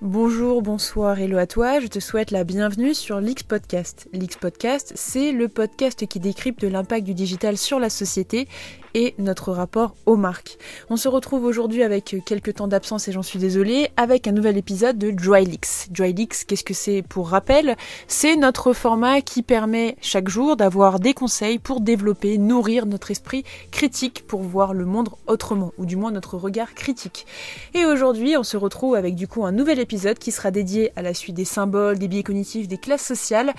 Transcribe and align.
Bonjour, 0.00 0.62
bonsoir, 0.62 1.18
hello 1.18 1.38
à 1.38 1.48
toi, 1.48 1.80
je 1.80 1.88
te 1.88 1.98
souhaite 1.98 2.30
la 2.30 2.44
bienvenue 2.44 2.94
sur 2.94 3.20
l'X 3.20 3.42
Podcast. 3.42 4.08
L'X 4.12 4.36
Podcast, 4.36 4.92
c'est 4.94 5.32
le 5.32 5.48
podcast 5.48 6.06
qui 6.06 6.20
décrypte 6.20 6.62
l'impact 6.62 7.04
du 7.04 7.14
digital 7.14 7.58
sur 7.58 7.80
la 7.80 7.90
société 7.90 8.46
et 8.98 9.14
notre 9.18 9.52
rapport 9.52 9.94
aux 10.06 10.16
marques. 10.16 10.58
On 10.90 10.96
se 10.96 11.08
retrouve 11.08 11.44
aujourd'hui 11.44 11.82
avec 11.82 12.16
quelques 12.24 12.54
temps 12.54 12.68
d'absence 12.68 13.08
et 13.08 13.12
j'en 13.12 13.22
suis 13.22 13.38
désolée, 13.38 13.90
avec 13.96 14.26
un 14.26 14.32
nouvel 14.32 14.56
épisode 14.56 14.98
de 14.98 15.10
DryLeaks. 15.10 15.90
DryLeaks, 15.90 16.46
qu'est-ce 16.46 16.64
que 16.64 16.74
c'est 16.74 17.02
pour 17.02 17.28
rappel? 17.28 17.76
C'est 18.06 18.36
notre 18.36 18.72
format 18.72 19.20
qui 19.20 19.42
permet 19.42 19.96
chaque 20.00 20.28
jour 20.28 20.56
d'avoir 20.56 21.00
des 21.00 21.14
conseils 21.14 21.58
pour 21.58 21.80
développer, 21.80 22.38
nourrir 22.38 22.86
notre 22.86 23.10
esprit 23.10 23.44
critique 23.72 24.24
pour 24.26 24.42
voir 24.42 24.74
le 24.74 24.84
monde 24.84 25.10
autrement, 25.26 25.72
ou 25.76 25.86
du 25.86 25.96
moins 25.96 26.12
notre 26.12 26.36
regard 26.36 26.74
critique. 26.74 27.26
Et 27.74 27.84
aujourd'hui, 27.84 28.36
on 28.36 28.42
se 28.42 28.56
retrouve 28.56 28.94
avec 28.94 29.14
du 29.14 29.28
coup 29.28 29.44
un 29.44 29.52
nouvel 29.52 29.78
épisode 29.78 29.88
épisode 29.88 30.18
qui 30.18 30.32
sera 30.32 30.50
dédié 30.50 30.92
à 30.96 31.02
la 31.02 31.14
suite 31.14 31.34
des 31.34 31.46
symboles, 31.46 31.98
des 31.98 32.08
biais 32.08 32.22
cognitifs, 32.22 32.68
des 32.68 32.76
classes 32.76 33.04
sociales, 33.04 33.54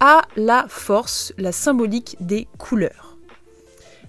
à 0.00 0.22
la 0.34 0.66
force, 0.68 1.32
la 1.38 1.52
symbolique 1.52 2.16
des 2.20 2.48
couleurs. 2.58 3.09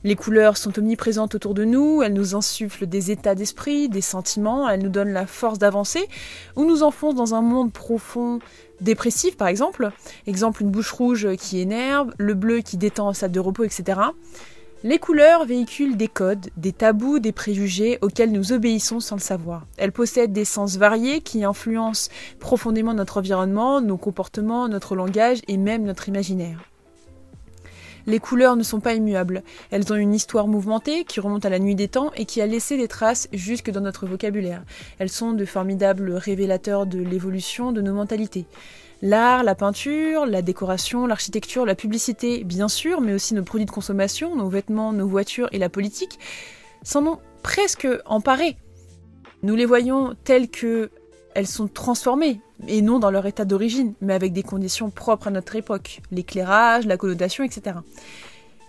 Les 0.03 0.15
couleurs 0.15 0.57
sont 0.57 0.79
omniprésentes 0.79 1.35
autour 1.35 1.53
de 1.53 1.63
nous, 1.63 2.01
elles 2.01 2.13
nous 2.13 2.35
insufflent 2.35 2.87
des 2.87 3.11
états 3.11 3.35
d'esprit, 3.35 3.87
des 3.87 4.01
sentiments, 4.01 4.67
elles 4.67 4.81
nous 4.81 4.89
donnent 4.89 5.13
la 5.13 5.27
force 5.27 5.59
d'avancer, 5.59 6.07
ou 6.55 6.65
nous 6.65 6.81
enfoncent 6.81 7.13
dans 7.13 7.35
un 7.35 7.41
monde 7.41 7.71
profond, 7.71 8.39
dépressif 8.81 9.37
par 9.37 9.47
exemple, 9.47 9.91
exemple 10.25 10.63
une 10.63 10.71
bouche 10.71 10.91
rouge 10.91 11.35
qui 11.35 11.59
énerve, 11.59 12.11
le 12.17 12.33
bleu 12.33 12.61
qui 12.61 12.77
détend 12.77 13.09
en 13.09 13.13
salle 13.13 13.31
de 13.31 13.39
repos, 13.39 13.63
etc. 13.63 13.99
Les 14.83 14.97
couleurs 14.97 15.45
véhiculent 15.45 15.95
des 15.95 16.07
codes, 16.07 16.49
des 16.57 16.73
tabous, 16.73 17.19
des 17.19 17.31
préjugés 17.31 17.99
auxquels 18.01 18.31
nous 18.31 18.53
obéissons 18.53 18.99
sans 18.99 19.17
le 19.17 19.21
savoir. 19.21 19.67
Elles 19.77 19.91
possèdent 19.91 20.33
des 20.33 20.45
sens 20.45 20.77
variés 20.77 21.21
qui 21.21 21.43
influencent 21.43 22.09
profondément 22.39 22.95
notre 22.95 23.19
environnement, 23.19 23.81
nos 23.81 23.97
comportements, 23.97 24.67
notre 24.67 24.95
langage 24.95 25.41
et 25.47 25.57
même 25.57 25.83
notre 25.83 26.09
imaginaire. 26.09 26.70
Les 28.07 28.19
couleurs 28.19 28.55
ne 28.55 28.63
sont 28.63 28.79
pas 28.79 28.93
immuables. 28.93 29.43
Elles 29.69 29.91
ont 29.91 29.95
une 29.95 30.13
histoire 30.13 30.47
mouvementée 30.47 31.03
qui 31.03 31.19
remonte 31.19 31.45
à 31.45 31.49
la 31.49 31.59
nuit 31.59 31.75
des 31.75 31.87
temps 31.87 32.11
et 32.15 32.25
qui 32.25 32.41
a 32.41 32.45
laissé 32.45 32.77
des 32.77 32.87
traces 32.87 33.27
jusque 33.33 33.71
dans 33.71 33.81
notre 33.81 34.05
vocabulaire. 34.05 34.63
Elles 34.99 35.09
sont 35.09 35.33
de 35.33 35.45
formidables 35.45 36.11
révélateurs 36.13 36.85
de 36.85 36.99
l'évolution 36.99 37.71
de 37.71 37.81
nos 37.81 37.93
mentalités. 37.93 38.45
L'art, 39.01 39.43
la 39.43 39.55
peinture, 39.55 40.27
la 40.27 40.43
décoration, 40.43 41.07
l'architecture, 41.07 41.65
la 41.65 41.73
publicité, 41.73 42.43
bien 42.43 42.67
sûr, 42.67 43.01
mais 43.01 43.13
aussi 43.13 43.33
nos 43.33 43.43
produits 43.43 43.65
de 43.65 43.71
consommation, 43.71 44.35
nos 44.35 44.49
vêtements, 44.49 44.93
nos 44.93 45.07
voitures 45.07 45.49
et 45.51 45.57
la 45.57 45.69
politique, 45.69 46.19
s'en 46.83 47.05
ont 47.07 47.19
presque 47.41 47.87
emparés. 48.05 48.57
Nous 49.41 49.55
les 49.55 49.65
voyons 49.65 50.15
telles 50.23 50.49
que 50.49 50.91
elles 51.33 51.47
sont 51.47 51.67
transformées, 51.67 52.41
et 52.67 52.81
non 52.81 52.99
dans 52.99 53.11
leur 53.11 53.25
état 53.25 53.45
d'origine, 53.45 53.93
mais 54.01 54.13
avec 54.13 54.33
des 54.33 54.43
conditions 54.43 54.89
propres 54.89 55.27
à 55.27 55.31
notre 55.31 55.55
époque, 55.55 56.01
l'éclairage, 56.11 56.85
la 56.85 56.97
connotation, 56.97 57.43
etc. 57.43 57.77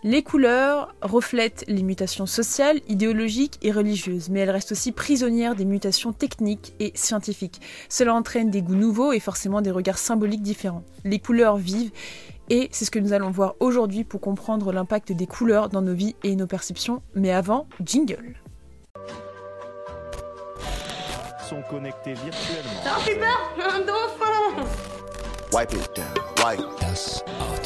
Les 0.04 0.24
couleurs 0.24 0.96
reflètent 1.00 1.64
les 1.68 1.84
mutations 1.84 2.26
sociales, 2.26 2.80
idéologiques 2.88 3.58
et 3.62 3.70
religieuses, 3.70 4.30
mais 4.30 4.40
elles 4.40 4.50
restent 4.50 4.72
aussi 4.72 4.90
prisonnières 4.90 5.54
des 5.54 5.64
mutations 5.64 6.12
techniques 6.12 6.74
et 6.80 6.90
scientifiques. 6.96 7.60
Cela 7.88 8.12
entraîne 8.12 8.50
des 8.50 8.62
goûts 8.62 8.74
nouveaux 8.74 9.12
et 9.12 9.20
forcément 9.20 9.60
des 9.60 9.70
regards 9.70 9.98
symboliques 9.98 10.42
différents. 10.42 10.82
Les 11.04 11.20
couleurs 11.20 11.56
vivent 11.56 11.92
et 12.50 12.68
c'est 12.72 12.84
ce 12.84 12.90
que 12.90 12.98
nous 12.98 13.12
allons 13.12 13.30
voir 13.30 13.54
aujourd'hui 13.60 14.02
pour 14.02 14.20
comprendre 14.20 14.72
l'impact 14.72 15.12
des 15.12 15.28
couleurs 15.28 15.68
dans 15.68 15.82
nos 15.82 15.94
vies 15.94 16.16
et 16.24 16.34
nos 16.34 16.48
perceptions. 16.48 17.00
Mais 17.14 17.30
avant, 17.30 17.68
jingle. 17.80 18.41
Sont 21.52 21.60
connectés 21.68 22.14
virtuellement. 22.14 22.82
Ça 22.82 22.92
fait 23.00 23.14
peur 23.16 23.52
Un 23.58 23.80
dauphin 23.80 24.64
Wipe 25.52 25.74
it 25.74 25.94
down. 25.94 26.06
Wipe. 26.38 26.64
Das 26.80 27.22
Auto. 27.40 27.61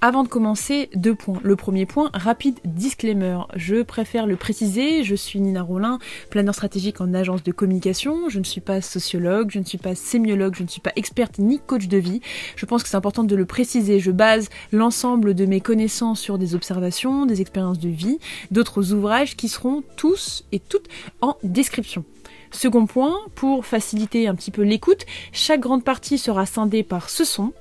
Avant 0.00 0.22
de 0.22 0.28
commencer, 0.28 0.90
deux 0.94 1.16
points. 1.16 1.40
Le 1.42 1.56
premier 1.56 1.84
point, 1.84 2.10
rapide 2.14 2.60
disclaimer. 2.64 3.40
Je 3.56 3.82
préfère 3.82 4.28
le 4.28 4.36
préciser, 4.36 5.02
je 5.02 5.16
suis 5.16 5.40
Nina 5.40 5.60
Rollin, 5.60 5.98
planeur 6.30 6.54
stratégique 6.54 7.00
en 7.00 7.12
agence 7.14 7.42
de 7.42 7.50
communication. 7.50 8.28
Je 8.28 8.38
ne 8.38 8.44
suis 8.44 8.60
pas 8.60 8.80
sociologue, 8.80 9.50
je 9.50 9.58
ne 9.58 9.64
suis 9.64 9.76
pas 9.76 9.96
sémiologue, 9.96 10.54
je 10.54 10.62
ne 10.62 10.68
suis 10.68 10.80
pas 10.80 10.92
experte 10.94 11.40
ni 11.40 11.58
coach 11.58 11.88
de 11.88 11.96
vie. 11.96 12.20
Je 12.54 12.64
pense 12.64 12.84
que 12.84 12.88
c'est 12.88 12.96
important 12.96 13.24
de 13.24 13.34
le 13.34 13.44
préciser. 13.44 13.98
Je 13.98 14.12
base 14.12 14.50
l'ensemble 14.70 15.34
de 15.34 15.46
mes 15.46 15.60
connaissances 15.60 16.20
sur 16.20 16.38
des 16.38 16.54
observations, 16.54 17.26
des 17.26 17.40
expériences 17.40 17.80
de 17.80 17.88
vie, 17.88 18.20
d'autres 18.52 18.92
ouvrages 18.92 19.34
qui 19.34 19.48
seront 19.48 19.82
tous 19.96 20.44
et 20.52 20.60
toutes 20.60 20.86
en 21.22 21.36
description. 21.42 22.04
Second 22.52 22.86
point, 22.86 23.16
pour 23.34 23.66
faciliter 23.66 24.28
un 24.28 24.36
petit 24.36 24.52
peu 24.52 24.62
l'écoute, 24.62 25.06
chaque 25.32 25.60
grande 25.60 25.82
partie 25.82 26.18
sera 26.18 26.46
scindée 26.46 26.84
par 26.84 27.10
ce 27.10 27.24
son 27.24 27.52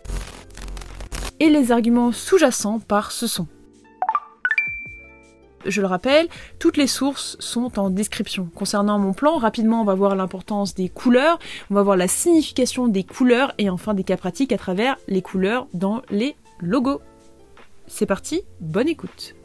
et 1.39 1.49
les 1.49 1.71
arguments 1.71 2.11
sous-jacents 2.11 2.79
par 2.79 3.11
ce 3.11 3.27
son. 3.27 3.47
Je 5.65 5.81
le 5.81 5.87
rappelle, 5.87 6.27
toutes 6.59 6.77
les 6.77 6.87
sources 6.87 7.35
sont 7.39 7.77
en 7.77 7.89
description. 7.89 8.49
Concernant 8.55 8.99
mon 8.99 9.13
plan, 9.13 9.37
rapidement 9.37 9.81
on 9.81 9.85
va 9.85 9.95
voir 9.95 10.15
l'importance 10.15 10.73
des 10.75 10.87
couleurs, 10.87 11.39
on 11.69 11.75
va 11.75 11.83
voir 11.83 11.97
la 11.97 12.07
signification 12.07 12.87
des 12.87 13.03
couleurs 13.03 13.53
et 13.57 13.69
enfin 13.69 13.93
des 13.93 14.03
cas 14.03 14.17
pratiques 14.17 14.53
à 14.53 14.57
travers 14.57 14.97
les 15.07 15.21
couleurs 15.21 15.67
dans 15.73 16.01
les 16.09 16.35
logos. 16.61 17.01
C'est 17.87 18.05
parti, 18.05 18.43
bonne 18.61 18.87
écoute. 18.87 19.35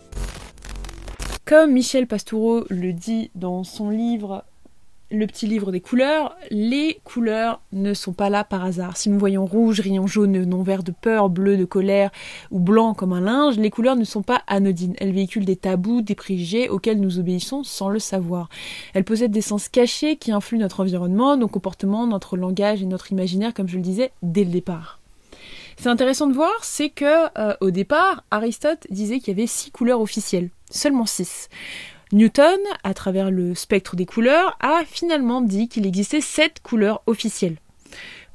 Comme 1.44 1.72
Michel 1.72 2.06
Pastoureau 2.06 2.64
le 2.70 2.92
dit 2.92 3.30
dans 3.34 3.64
son 3.64 3.90
livre 3.90 4.44
le 5.12 5.26
petit 5.26 5.46
livre 5.46 5.70
des 5.70 5.80
couleurs, 5.80 6.34
les 6.50 7.00
couleurs 7.04 7.60
ne 7.72 7.92
sont 7.92 8.14
pas 8.14 8.30
là 8.30 8.44
par 8.44 8.64
hasard. 8.64 8.96
Si 8.96 9.10
nous 9.10 9.18
voyons 9.18 9.44
rouge, 9.44 9.80
rayon 9.80 10.06
jaune, 10.06 10.44
non 10.44 10.62
vert 10.62 10.82
de 10.82 10.92
peur, 10.92 11.28
bleu 11.28 11.56
de 11.56 11.64
colère 11.64 12.10
ou 12.50 12.58
blanc 12.58 12.94
comme 12.94 13.12
un 13.12 13.20
linge, 13.20 13.58
les 13.58 13.70
couleurs 13.70 13.96
ne 13.96 14.04
sont 14.04 14.22
pas 14.22 14.42
anodines. 14.46 14.94
Elles 14.98 15.12
véhiculent 15.12 15.44
des 15.44 15.56
tabous, 15.56 16.00
des 16.00 16.14
préjugés 16.14 16.68
auxquels 16.68 17.00
nous 17.00 17.18
obéissons 17.18 17.62
sans 17.62 17.90
le 17.90 17.98
savoir. 17.98 18.48
Elles 18.94 19.04
possèdent 19.04 19.32
des 19.32 19.42
sens 19.42 19.68
cachés 19.68 20.16
qui 20.16 20.32
influent 20.32 20.60
notre 20.60 20.80
environnement, 20.80 21.36
nos 21.36 21.48
comportements, 21.48 22.06
notre 22.06 22.36
langage 22.36 22.82
et 22.82 22.86
notre 22.86 23.12
imaginaire, 23.12 23.52
comme 23.52 23.68
je 23.68 23.76
le 23.76 23.82
disais 23.82 24.12
dès 24.22 24.44
le 24.44 24.50
départ. 24.50 24.98
C'est 25.76 25.88
intéressant 25.88 26.26
de 26.26 26.34
voir, 26.34 26.52
c'est 26.62 26.90
que 26.90 27.26
euh, 27.38 27.54
au 27.60 27.70
départ, 27.70 28.24
Aristote 28.30 28.86
disait 28.90 29.18
qu'il 29.18 29.28
y 29.28 29.40
avait 29.40 29.46
six 29.46 29.70
couleurs 29.70 30.00
officielles, 30.00 30.50
seulement 30.70 31.06
six. 31.06 31.48
Newton, 32.12 32.60
à 32.84 32.92
travers 32.92 33.30
le 33.30 33.54
spectre 33.54 33.96
des 33.96 34.04
couleurs, 34.04 34.58
a 34.60 34.82
finalement 34.84 35.40
dit 35.40 35.68
qu'il 35.68 35.86
existait 35.86 36.20
sept 36.20 36.60
couleurs 36.62 37.02
officielles. 37.06 37.56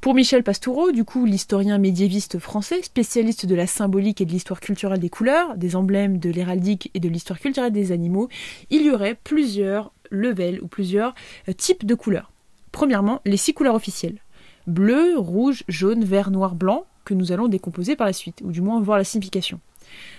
Pour 0.00 0.14
Michel 0.14 0.42
Pastoureau, 0.42 0.90
du 0.90 1.04
coup 1.04 1.24
l'historien 1.24 1.78
médiéviste 1.78 2.40
français, 2.40 2.82
spécialiste 2.82 3.46
de 3.46 3.54
la 3.54 3.68
symbolique 3.68 4.20
et 4.20 4.24
de 4.24 4.32
l'histoire 4.32 4.58
culturelle 4.58 4.98
des 4.98 5.10
couleurs, 5.10 5.56
des 5.56 5.76
emblèmes, 5.76 6.18
de 6.18 6.28
l'héraldique 6.28 6.90
et 6.94 6.98
de 6.98 7.08
l'histoire 7.08 7.38
culturelle 7.38 7.70
des 7.70 7.92
animaux, 7.92 8.28
il 8.70 8.82
y 8.82 8.90
aurait 8.90 9.16
plusieurs 9.22 9.92
levels 10.10 10.60
ou 10.60 10.66
plusieurs 10.66 11.14
euh, 11.48 11.52
types 11.52 11.86
de 11.86 11.94
couleurs. 11.94 12.32
Premièrement, 12.72 13.20
les 13.24 13.36
six 13.36 13.54
couleurs 13.54 13.76
officielles. 13.76 14.18
Bleu, 14.66 15.16
rouge, 15.16 15.62
jaune, 15.68 16.04
vert, 16.04 16.32
noir, 16.32 16.56
blanc, 16.56 16.84
que 17.08 17.14
nous 17.14 17.32
allons 17.32 17.48
décomposer 17.48 17.96
par 17.96 18.06
la 18.06 18.12
suite, 18.12 18.42
ou 18.44 18.52
du 18.52 18.60
moins 18.60 18.80
voir 18.82 18.98
la 18.98 19.04
signification. 19.04 19.60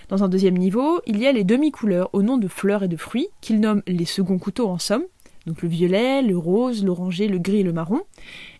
Dans 0.08 0.24
un 0.24 0.28
deuxième 0.28 0.58
niveau, 0.58 1.00
il 1.06 1.20
y 1.20 1.26
a 1.28 1.32
les 1.32 1.44
demi-couleurs 1.44 2.10
au 2.12 2.22
nom 2.22 2.36
de 2.36 2.48
fleurs 2.48 2.82
et 2.82 2.88
de 2.88 2.96
fruits, 2.96 3.28
qu'il 3.40 3.60
nomme 3.60 3.82
les 3.86 4.04
seconds 4.04 4.40
couteaux 4.40 4.68
en 4.68 4.78
somme, 4.78 5.04
donc 5.46 5.62
le 5.62 5.68
violet, 5.68 6.20
le 6.20 6.36
rose, 6.36 6.84
l'oranger, 6.84 7.28
le 7.28 7.38
gris 7.38 7.60
et 7.60 7.62
le 7.62 7.72
marron, 7.72 8.00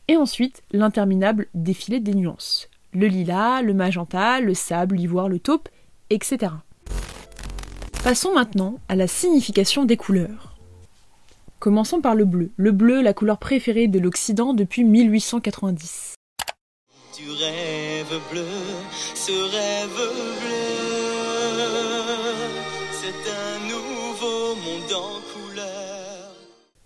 et 0.06 0.16
ensuite 0.16 0.62
l'interminable 0.70 1.48
défilé 1.54 1.98
des 1.98 2.14
nuances, 2.14 2.68
le 2.92 3.08
lilas, 3.08 3.62
le 3.62 3.74
magenta, 3.74 4.40
le 4.40 4.54
sable, 4.54 4.94
l'ivoire, 4.94 5.28
le 5.28 5.40
taupe, 5.40 5.68
etc. 6.08 6.52
Passons 8.04 8.32
maintenant 8.32 8.76
à 8.88 8.94
la 8.94 9.08
signification 9.08 9.84
des 9.84 9.96
couleurs. 9.96 10.56
Commençons 11.58 12.00
par 12.00 12.14
le 12.14 12.24
bleu. 12.24 12.52
Le 12.56 12.70
bleu, 12.70 13.02
la 13.02 13.12
couleur 13.12 13.38
préférée 13.38 13.88
de 13.88 13.98
l'Occident 13.98 14.54
depuis 14.54 14.84
1890. 14.84 16.14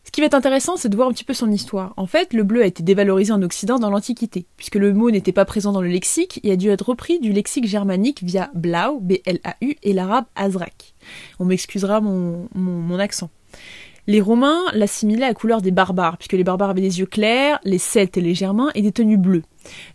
Ce 0.05 0.11
qui 0.11 0.21
va 0.21 0.27
être 0.27 0.35
intéressant, 0.35 0.77
c'est 0.77 0.89
de 0.89 0.97
voir 0.97 1.09
un 1.09 1.13
petit 1.13 1.25
peu 1.25 1.35
son 1.35 1.51
histoire. 1.51 1.93
En 1.97 2.07
fait, 2.07 2.33
le 2.33 2.43
bleu 2.45 2.63
a 2.63 2.67
été 2.67 2.83
dévalorisé 2.83 3.33
en 3.33 3.43
Occident 3.43 3.79
dans 3.79 3.91
l'Antiquité, 3.91 4.47
puisque 4.57 4.77
le 4.77 4.93
mot 4.95 5.11
n'était 5.11 5.33
pas 5.33 5.45
présent 5.45 5.73
dans 5.73 5.83
le 5.83 5.89
lexique 5.89 6.41
et 6.43 6.53
a 6.53 6.57
dû 6.57 6.71
être 6.71 6.89
repris 6.89 7.19
du 7.21 7.33
lexique 7.33 7.67
germanique 7.67 8.23
via 8.23 8.51
blau, 8.55 9.01
B-L-A-U, 9.01 9.77
et 9.83 9.93
l'arabe 9.93 10.27
azrak. 10.37 10.95
On 11.39 11.45
m'excusera 11.45 12.01
mon 12.01 12.99
accent. 12.99 13.31
Les 14.07 14.21
Romains 14.21 14.61
l'assimilaient 14.75 15.25
à 15.25 15.29
la 15.29 15.35
couleur 15.35 15.63
des 15.63 15.71
barbares, 15.71 16.19
puisque 16.19 16.35
les 16.35 16.45
barbares 16.45 16.71
avaient 16.71 16.83
des 16.83 17.01
yeux 17.01 17.07
clairs, 17.07 17.59
les 17.65 17.79
Celtes 17.79 18.19
et 18.19 18.21
les 18.21 18.35
Germains 18.35 18.71
et 18.75 18.83
des 18.83 18.93
tenues 18.93 19.17
bleues. 19.17 19.43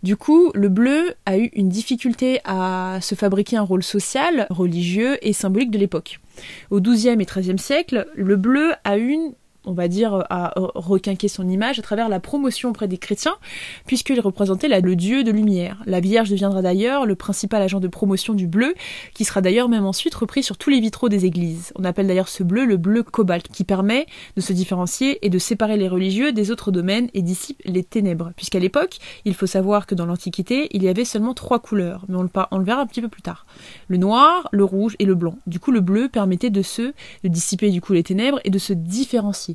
Du 0.02 0.16
coup, 0.16 0.50
le 0.54 0.68
bleu 0.68 1.14
a 1.26 1.38
eu 1.38 1.50
une 1.54 1.68
difficulté 1.68 2.40
à 2.44 2.98
se 3.00 3.14
fabriquer 3.14 3.56
un 3.56 3.62
rôle 3.62 3.84
social, 3.84 4.48
religieux 4.50 5.16
et 5.22 5.32
symbolique 5.32 5.70
de 5.70 5.78
l'époque. 5.78 6.18
Au 6.70 6.80
XIIe 6.80 7.20
et 7.20 7.24
XIIIe 7.24 7.58
siècle, 7.58 8.08
le 8.14 8.36
bleu 8.36 8.72
a 8.82 8.98
eu 8.98 9.10
une 9.10 9.32
on 9.64 9.72
va 9.72 9.88
dire, 9.88 10.24
à 10.30 10.52
requinquer 10.56 11.28
son 11.28 11.48
image 11.48 11.78
à 11.78 11.82
travers 11.82 12.08
la 12.08 12.20
promotion 12.20 12.70
auprès 12.70 12.88
des 12.88 12.98
chrétiens, 12.98 13.36
puisqu'il 13.86 14.20
représentait 14.20 14.68
le 14.68 14.96
dieu 14.96 15.24
de 15.24 15.30
lumière. 15.30 15.82
La 15.86 16.00
Vierge 16.00 16.30
deviendra 16.30 16.62
d'ailleurs 16.62 17.06
le 17.06 17.14
principal 17.14 17.62
agent 17.62 17.80
de 17.80 17.88
promotion 17.88 18.34
du 18.34 18.46
bleu, 18.46 18.74
qui 19.14 19.24
sera 19.24 19.40
d'ailleurs 19.40 19.68
même 19.68 19.84
ensuite 19.84 20.14
repris 20.14 20.42
sur 20.42 20.56
tous 20.56 20.70
les 20.70 20.80
vitraux 20.80 21.08
des 21.08 21.26
églises. 21.26 21.72
On 21.76 21.84
appelle 21.84 22.06
d'ailleurs 22.06 22.28
ce 22.28 22.42
bleu 22.42 22.64
le 22.64 22.76
bleu 22.76 23.02
cobalt, 23.02 23.48
qui 23.48 23.64
permet 23.64 24.06
de 24.36 24.40
se 24.40 24.52
différencier 24.52 25.24
et 25.24 25.30
de 25.30 25.38
séparer 25.38 25.76
les 25.76 25.88
religieux 25.88 26.32
des 26.32 26.50
autres 26.50 26.70
domaines 26.70 27.08
et 27.14 27.22
dissipe 27.22 27.60
les 27.64 27.84
ténèbres. 27.84 28.32
Puisqu'à 28.36 28.58
l'époque, 28.58 28.98
il 29.24 29.34
faut 29.34 29.46
savoir 29.46 29.86
que 29.86 29.94
dans 29.94 30.06
l'Antiquité, 30.06 30.68
il 30.72 30.82
y 30.82 30.88
avait 30.88 31.04
seulement 31.04 31.34
trois 31.34 31.58
couleurs, 31.58 32.04
mais 32.08 32.16
on 32.16 32.22
le, 32.22 32.64
verra 32.64 32.82
un 32.82 32.86
petit 32.86 33.02
peu 33.02 33.08
plus 33.08 33.22
tard. 33.22 33.46
Le 33.88 33.96
noir, 33.96 34.48
le 34.52 34.64
rouge 34.64 34.96
et 34.98 35.04
le 35.04 35.14
blanc. 35.14 35.36
Du 35.46 35.60
coup, 35.60 35.70
le 35.70 35.80
bleu 35.80 36.08
permettait 36.08 36.50
de 36.50 36.62
se 36.62 36.92
de 37.22 37.28
dissiper 37.28 37.70
du 37.70 37.80
coup 37.80 37.92
les 37.92 38.02
ténèbres 38.02 38.40
et 38.44 38.50
de 38.50 38.58
se 38.58 38.72
différencier. 38.72 39.49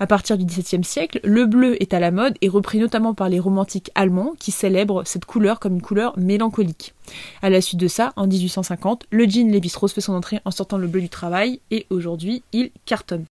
À 0.00 0.06
partir 0.06 0.38
du 0.38 0.44
XVIIe 0.44 0.84
siècle, 0.84 1.20
le 1.24 1.46
bleu 1.46 1.80
est 1.82 1.94
à 1.94 2.00
la 2.00 2.10
mode 2.10 2.34
et 2.40 2.48
repris 2.48 2.78
notamment 2.78 3.14
par 3.14 3.28
les 3.28 3.40
romantiques 3.40 3.90
allemands 3.94 4.34
qui 4.38 4.50
célèbrent 4.50 5.06
cette 5.06 5.24
couleur 5.24 5.60
comme 5.60 5.74
une 5.74 5.82
couleur 5.82 6.18
mélancolique. 6.18 6.94
À 7.42 7.50
la 7.50 7.60
suite 7.60 7.80
de 7.80 7.88
ça, 7.88 8.12
en 8.16 8.26
1850, 8.26 9.06
le 9.10 9.24
jean 9.28 9.50
Lévi-Strauss 9.50 9.92
fait 9.92 10.00
son 10.00 10.14
entrée 10.14 10.40
en 10.44 10.50
sortant 10.50 10.78
le 10.78 10.86
bleu 10.86 11.00
du 11.00 11.08
travail 11.08 11.60
et 11.70 11.86
aujourd'hui 11.90 12.42
il 12.52 12.70
cartonne. 12.86 13.24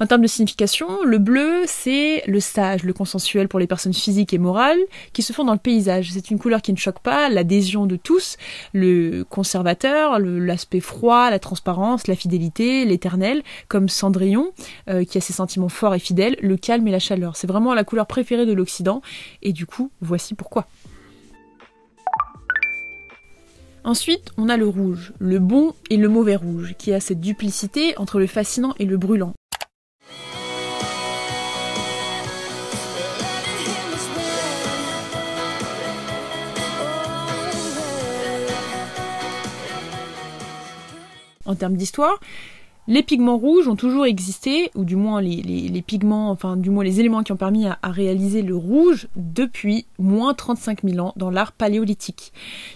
En 0.00 0.06
termes 0.06 0.22
de 0.22 0.26
signification, 0.26 1.04
le 1.04 1.18
bleu, 1.18 1.62
c'est 1.66 2.24
le 2.26 2.40
sage, 2.40 2.82
le 2.82 2.94
consensuel 2.94 3.46
pour 3.46 3.60
les 3.60 3.66
personnes 3.66 3.92
physiques 3.92 4.32
et 4.32 4.38
morales 4.38 4.80
qui 5.12 5.22
se 5.22 5.34
font 5.34 5.44
dans 5.44 5.52
le 5.52 5.58
paysage. 5.58 6.10
C'est 6.10 6.30
une 6.30 6.38
couleur 6.38 6.62
qui 6.62 6.72
ne 6.72 6.78
choque 6.78 7.00
pas, 7.00 7.28
l'adhésion 7.28 7.86
de 7.86 7.96
tous, 7.96 8.36
le 8.72 9.22
conservateur, 9.22 10.18
l'aspect 10.18 10.80
froid, 10.80 11.30
la 11.30 11.38
transparence, 11.38 12.08
la 12.08 12.16
fidélité, 12.16 12.86
l'éternel, 12.86 13.42
comme 13.68 13.90
Cendrillon, 13.90 14.52
euh, 14.88 15.04
qui 15.04 15.18
a 15.18 15.20
ses 15.20 15.34
sentiments 15.34 15.68
forts 15.68 15.94
et 15.94 16.00
fidèles, 16.00 16.36
le 16.40 16.56
calme 16.56 16.88
et 16.88 16.90
la 16.90 16.98
chaleur. 16.98 17.36
C'est 17.36 17.46
vraiment 17.46 17.74
la 17.74 17.84
couleur 17.84 18.06
préférée 18.06 18.46
de 18.46 18.54
l'Occident, 18.54 19.02
et 19.42 19.52
du 19.52 19.66
coup, 19.66 19.90
voici 20.00 20.34
pourquoi. 20.34 20.66
Ensuite, 23.84 24.30
on 24.38 24.48
a 24.48 24.56
le 24.56 24.66
rouge, 24.66 25.12
le 25.18 25.38
bon 25.38 25.74
et 25.90 25.96
le 25.96 26.08
mauvais 26.08 26.36
rouge, 26.36 26.74
qui 26.78 26.92
a 26.92 26.98
cette 26.98 27.20
duplicité 27.20 27.96
entre 27.98 28.18
le 28.18 28.26
fascinant 28.26 28.74
et 28.78 28.86
le 28.86 28.96
brûlant. 28.96 29.34
En 41.52 41.56
termes 41.56 41.76
d'histoire. 41.76 42.18
Les 42.88 43.04
pigments 43.04 43.38
rouges 43.38 43.68
ont 43.68 43.76
toujours 43.76 44.06
existé, 44.06 44.72
ou 44.74 44.84
du 44.84 44.96
moins 44.96 45.20
les, 45.20 45.84
pigments, 45.86 46.32
enfin 46.32 46.56
du 46.56 46.68
moins 46.68 46.82
les 46.82 46.98
éléments 46.98 47.22
qui 47.22 47.30
ont 47.30 47.36
permis 47.36 47.64
à, 47.64 47.78
réaliser 47.84 48.42
le 48.42 48.56
rouge 48.56 49.06
depuis 49.14 49.86
moins 50.00 50.34
35 50.34 50.82
000 50.82 50.98
ans 50.98 51.12
dans 51.14 51.30
l'art 51.30 51.52
paléolithique. 51.52 52.32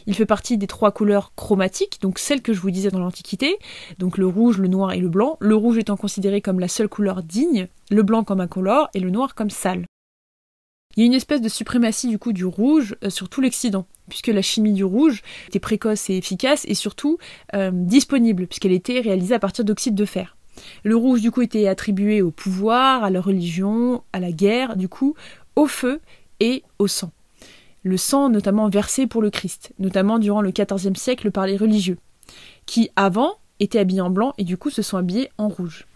Il 0.06 0.14
fait 0.14 0.24
partie 0.24 0.58
des 0.58 0.68
trois 0.68 0.92
couleurs 0.92 1.32
chromatiques, 1.34 1.98
donc 2.02 2.20
celles 2.20 2.40
que 2.40 2.52
je 2.52 2.60
vous 2.60 2.70
disais 2.70 2.92
dans 2.92 3.00
l'Antiquité, 3.00 3.58
donc 3.98 4.16
le 4.16 4.28
rouge, 4.28 4.58
le 4.58 4.68
noir 4.68 4.92
et 4.92 5.00
le 5.00 5.08
blanc, 5.08 5.38
le 5.40 5.56
rouge 5.56 5.78
étant 5.78 5.96
considéré 5.96 6.40
comme 6.40 6.60
la 6.60 6.68
seule 6.68 6.88
couleur 6.88 7.24
digne, 7.24 7.66
le 7.90 8.02
blanc 8.04 8.22
comme 8.22 8.40
incolore 8.40 8.88
et 8.94 9.00
le 9.00 9.10
noir 9.10 9.34
comme 9.34 9.50
sale. 9.50 9.86
Il 10.96 11.00
y 11.00 11.02
a 11.02 11.06
une 11.06 11.14
espèce 11.14 11.42
de 11.42 11.48
suprématie 11.50 12.08
du 12.08 12.18
coup 12.18 12.32
du 12.32 12.46
rouge 12.46 12.96
euh, 13.04 13.10
sur 13.10 13.28
tout 13.28 13.42
l'Occident, 13.42 13.86
puisque 14.08 14.28
la 14.28 14.40
chimie 14.40 14.72
du 14.72 14.82
rouge 14.82 15.22
était 15.48 15.60
précoce 15.60 16.08
et 16.08 16.16
efficace 16.16 16.64
et 16.66 16.74
surtout 16.74 17.18
euh, 17.54 17.70
disponible, 17.70 18.46
puisqu'elle 18.46 18.72
était 18.72 19.00
réalisée 19.00 19.34
à 19.34 19.38
partir 19.38 19.64
d'oxyde 19.64 19.94
de 19.94 20.04
fer. 20.06 20.36
Le 20.84 20.96
rouge 20.96 21.20
du 21.20 21.30
coup 21.30 21.42
était 21.42 21.68
attribué 21.68 22.22
au 22.22 22.30
pouvoir, 22.30 23.04
à 23.04 23.10
la 23.10 23.20
religion, 23.20 24.02
à 24.14 24.20
la 24.20 24.32
guerre, 24.32 24.76
du 24.76 24.88
coup 24.88 25.14
au 25.54 25.66
feu 25.66 26.00
et 26.40 26.62
au 26.78 26.86
sang. 26.86 27.12
Le 27.82 27.98
sang 27.98 28.30
notamment 28.30 28.68
versé 28.68 29.06
pour 29.06 29.20
le 29.20 29.30
Christ, 29.30 29.72
notamment 29.78 30.18
durant 30.18 30.40
le 30.40 30.50
XIVe 30.50 30.96
siècle 30.96 31.30
par 31.30 31.46
les 31.46 31.58
religieux, 31.58 31.98
qui 32.64 32.90
avant 32.96 33.34
étaient 33.60 33.78
habillés 33.78 34.00
en 34.00 34.10
blanc 34.10 34.32
et 34.38 34.44
du 34.44 34.56
coup 34.56 34.70
se 34.70 34.82
sont 34.82 34.96
habillés 34.96 35.30
en 35.36 35.48
rouge 35.48 35.86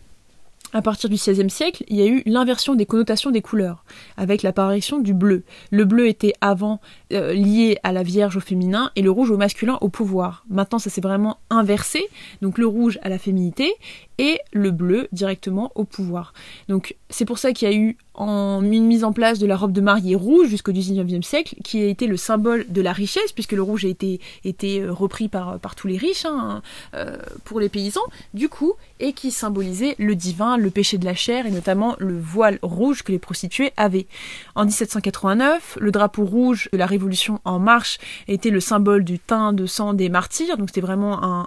à 0.73 0.83
partir 0.83 1.11
du 1.11 1.17
XVIe 1.17 1.51
siècle, 1.51 1.85
il 1.89 1.97
y 1.97 2.03
a 2.03 2.07
eu 2.07 2.23
l'inversion 2.27 2.75
des 2.75 2.87
connotations 2.87 3.31
des 3.31 3.43
couleurs, 3.43 3.85
avec 4.17 4.43
l'apparition 4.43 4.99
du 4.99 5.15
bleu. 5.15 5.45
Le 5.71 5.85
bleu 5.85 6.07
était 6.07 6.33
avant 6.41 6.81
euh, 7.13 7.33
lié 7.33 7.79
à 7.83 7.93
la 7.93 8.03
Vierge 8.03 8.37
au 8.37 8.41
féminin 8.41 8.91
et 8.97 9.03
le 9.03 9.11
rouge 9.11 9.31
au 9.31 9.37
masculin 9.37 9.79
au 9.81 9.89
pouvoir. 9.89 10.45
Maintenant, 10.49 10.79
ça 10.79 10.91
s'est 10.91 11.01
vraiment 11.01 11.39
inversé, 11.51 12.07
donc 12.43 12.59
le 12.59 12.67
rouge 12.67 12.99
à 13.03 13.09
la 13.09 13.19
féminité 13.19 13.73
et 14.19 14.39
le 14.53 14.71
bleu 14.71 15.09
directement 15.13 15.73
au 15.75 15.85
pouvoir. 15.85 16.35
Donc 16.69 16.95
c'est 17.09 17.25
pour 17.25 17.39
ça 17.39 17.53
qu'il 17.53 17.69
y 17.69 17.73
a 17.73 17.77
eu 17.77 17.97
en, 18.21 18.63
une 18.63 18.85
mise 18.85 19.03
en 19.03 19.13
place 19.13 19.39
de 19.39 19.47
la 19.47 19.57
robe 19.57 19.73
de 19.73 19.81
mariée 19.81 20.15
rouge 20.15 20.49
jusqu'au 20.49 20.73
XIXe 20.73 21.27
siècle, 21.27 21.57
qui 21.65 21.83
a 21.83 21.87
été 21.87 22.07
le 22.07 22.19
symbole 22.19 22.67
de 22.69 22.83
la 22.83 22.93
richesse, 22.93 23.33
puisque 23.33 23.53
le 23.53 23.63
rouge 23.63 23.87
a 23.87 23.89
été, 23.89 24.21
été 24.45 24.81
euh, 24.81 24.93
repris 24.93 25.29
par, 25.29 25.59
par 25.59 25.75
tous 25.75 25.87
les 25.87 25.97
riches 25.97 26.27
hein, 26.27 26.61
euh, 26.95 27.17
pour 27.45 27.61
les 27.61 27.71
paysans, 27.71 28.05
du 28.35 28.49
coup, 28.49 28.75
et 29.01 29.15
qui 29.15 29.31
symbolisait 29.31 29.95
le 29.99 30.15
divin, 30.15 30.59
le 30.59 30.71
péché 30.71 30.99
de 30.99 31.05
la 31.07 31.15
chair, 31.15 31.47
et 31.47 31.51
notamment 31.51 31.97
le 31.99 32.19
voile 32.19 32.59
rouge 32.63 33.03
que 33.03 33.11
les 33.11 33.19
prostituées 33.19 33.73
avaient. 33.79 34.07
En 34.55 34.67
1789, 34.67 35.79
le 35.81 35.91
drapeau 35.91 36.25
rouge 36.25 36.69
de 36.73 36.79
la 36.79 36.87
Révolution 36.87 37.41
en 37.47 37.59
marche 37.59 37.99
était 38.29 38.51
le 38.51 38.61
symbole 38.61 39.03
du 39.03 39.19
teint 39.19 39.55
de 39.55 39.65
sang 39.65 39.95
des 39.95 40.11
martyrs, 40.11 40.59
donc 40.59 40.69
c'était 40.69 40.83
vraiment 40.83 41.47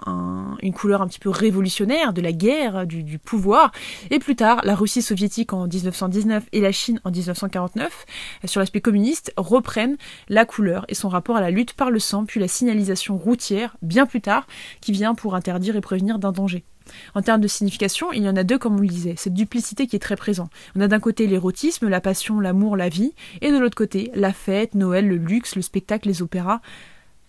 une 0.62 0.72
couleur 0.72 1.02
un 1.02 1.06
petit 1.06 1.20
peu 1.20 1.30
révolutionnaire 1.30 2.12
de 2.12 2.20
la 2.20 2.32
guerre, 2.32 2.86
du, 2.86 3.04
du 3.04 3.18
pouvoir. 3.18 3.70
Et 4.10 4.18
plus 4.18 4.34
tard, 4.34 4.60
la 4.64 4.74
Russie 4.74 5.02
soviétique 5.02 5.52
en 5.52 5.68
1919 5.68 6.44
et 6.52 6.63
la 6.64 6.72
Chine 6.72 7.00
en 7.04 7.10
1949, 7.10 8.06
sur 8.44 8.60
l'aspect 8.60 8.80
communiste, 8.80 9.32
reprennent 9.36 9.96
la 10.28 10.44
couleur 10.44 10.84
et 10.88 10.94
son 10.94 11.08
rapport 11.08 11.36
à 11.36 11.40
la 11.40 11.50
lutte 11.50 11.74
par 11.74 11.90
le 11.90 12.00
sang, 12.00 12.24
puis 12.24 12.40
la 12.40 12.48
signalisation 12.48 13.16
routière, 13.16 13.76
bien 13.82 14.06
plus 14.06 14.20
tard, 14.20 14.46
qui 14.80 14.92
vient 14.92 15.14
pour 15.14 15.34
interdire 15.34 15.76
et 15.76 15.80
prévenir 15.80 16.18
d'un 16.18 16.32
danger. 16.32 16.64
En 17.14 17.22
termes 17.22 17.40
de 17.40 17.48
signification, 17.48 18.12
il 18.12 18.22
y 18.22 18.28
en 18.28 18.36
a 18.36 18.44
deux 18.44 18.58
comme 18.58 18.76
on 18.76 18.80
le 18.80 18.88
disait, 18.88 19.14
cette 19.16 19.34
duplicité 19.34 19.86
qui 19.86 19.96
est 19.96 20.00
très 20.00 20.16
présente. 20.16 20.50
On 20.74 20.80
a 20.80 20.88
d'un 20.88 21.00
côté 21.00 21.26
l'érotisme, 21.26 21.88
la 21.88 22.00
passion, 22.00 22.40
l'amour, 22.40 22.76
la 22.76 22.88
vie, 22.88 23.14
et 23.40 23.52
de 23.52 23.58
l'autre 23.58 23.76
côté 23.76 24.10
la 24.14 24.32
fête, 24.32 24.74
Noël, 24.74 25.06
le 25.06 25.16
luxe, 25.16 25.56
le 25.56 25.62
spectacle, 25.62 26.08
les 26.08 26.22
opéras, 26.22 26.60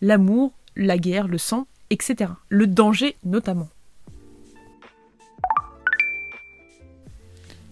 l'amour, 0.02 0.54
la 0.76 0.98
guerre, 0.98 1.28
le 1.28 1.38
sang, 1.38 1.68
etc. 1.90 2.32
Le 2.50 2.68
danger 2.68 3.16
notamment. 3.24 3.70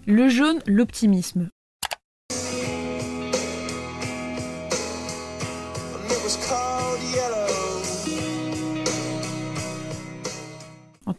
Le 0.05 0.27
jaune, 0.27 0.59
l'optimisme. 0.67 1.49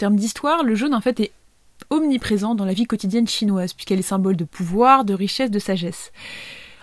Termes 0.04 0.16
d'histoire, 0.16 0.64
le 0.64 0.74
jaune 0.74 0.92
en 0.92 1.00
fait 1.00 1.18
est 1.18 1.32
omniprésent 1.88 2.54
dans 2.54 2.66
la 2.66 2.74
vie 2.74 2.84
quotidienne 2.84 3.26
chinoise, 3.26 3.72
puisqu'elle 3.72 4.00
est 4.00 4.02
symbole 4.02 4.36
de 4.36 4.44
pouvoir, 4.44 5.06
de 5.06 5.14
richesse, 5.14 5.50
de 5.50 5.58
sagesse. 5.58 6.12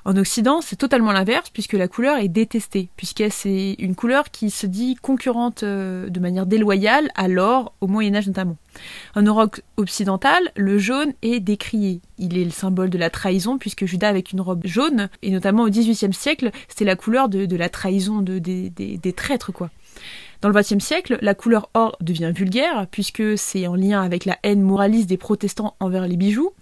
En 0.05 0.17
Occident, 0.17 0.61
c'est 0.61 0.75
totalement 0.75 1.11
l'inverse, 1.11 1.51
puisque 1.51 1.73
la 1.73 1.87
couleur 1.87 2.17
est 2.17 2.29
détestée, 2.29 2.89
puisque 2.97 3.23
c'est 3.29 3.75
une 3.77 3.93
couleur 3.93 4.31
qui 4.31 4.49
se 4.49 4.65
dit 4.65 4.95
concurrente 4.95 5.61
euh, 5.61 6.09
de 6.09 6.19
manière 6.19 6.47
déloyale 6.47 7.11
à 7.13 7.27
l'or, 7.27 7.75
au 7.79 7.85
Moyen 7.85 8.15
Âge 8.15 8.25
notamment. 8.25 8.57
En 9.13 9.21
Europe 9.21 9.61
occidentale, 9.77 10.51
le 10.55 10.79
jaune 10.79 11.13
est 11.21 11.41
décrié. 11.41 12.01
Il 12.17 12.39
est 12.39 12.45
le 12.45 12.49
symbole 12.49 12.89
de 12.89 12.97
la 12.97 13.11
trahison, 13.11 13.59
puisque 13.59 13.85
Judas 13.85 14.09
avec 14.09 14.31
une 14.31 14.41
robe 14.41 14.65
jaune, 14.65 15.09
et 15.21 15.29
notamment 15.29 15.61
au 15.61 15.69
XVIIIe 15.69 16.15
siècle, 16.15 16.49
c'était 16.69 16.85
la 16.85 16.95
couleur 16.95 17.29
de, 17.29 17.55
la 17.55 17.69
trahison 17.69 18.23
de, 18.23 18.39
des, 18.39 18.71
des 18.71 19.13
traîtres, 19.13 19.51
quoi. 19.51 19.69
Dans 20.41 20.49
le 20.49 20.59
XXe 20.59 20.83
siècle, 20.83 21.19
la 21.21 21.35
couleur 21.35 21.69
or 21.75 21.95
devient 22.01 22.31
vulgaire, 22.33 22.87
puisque 22.89 23.37
c'est 23.37 23.67
en 23.67 23.75
lien 23.75 24.01
avec 24.01 24.25
la 24.25 24.39
haine 24.41 24.61
moraliste 24.61 25.07
des 25.07 25.17
protestants 25.17 25.75
envers 25.79 26.07
les 26.07 26.17
bijoux. 26.17 26.53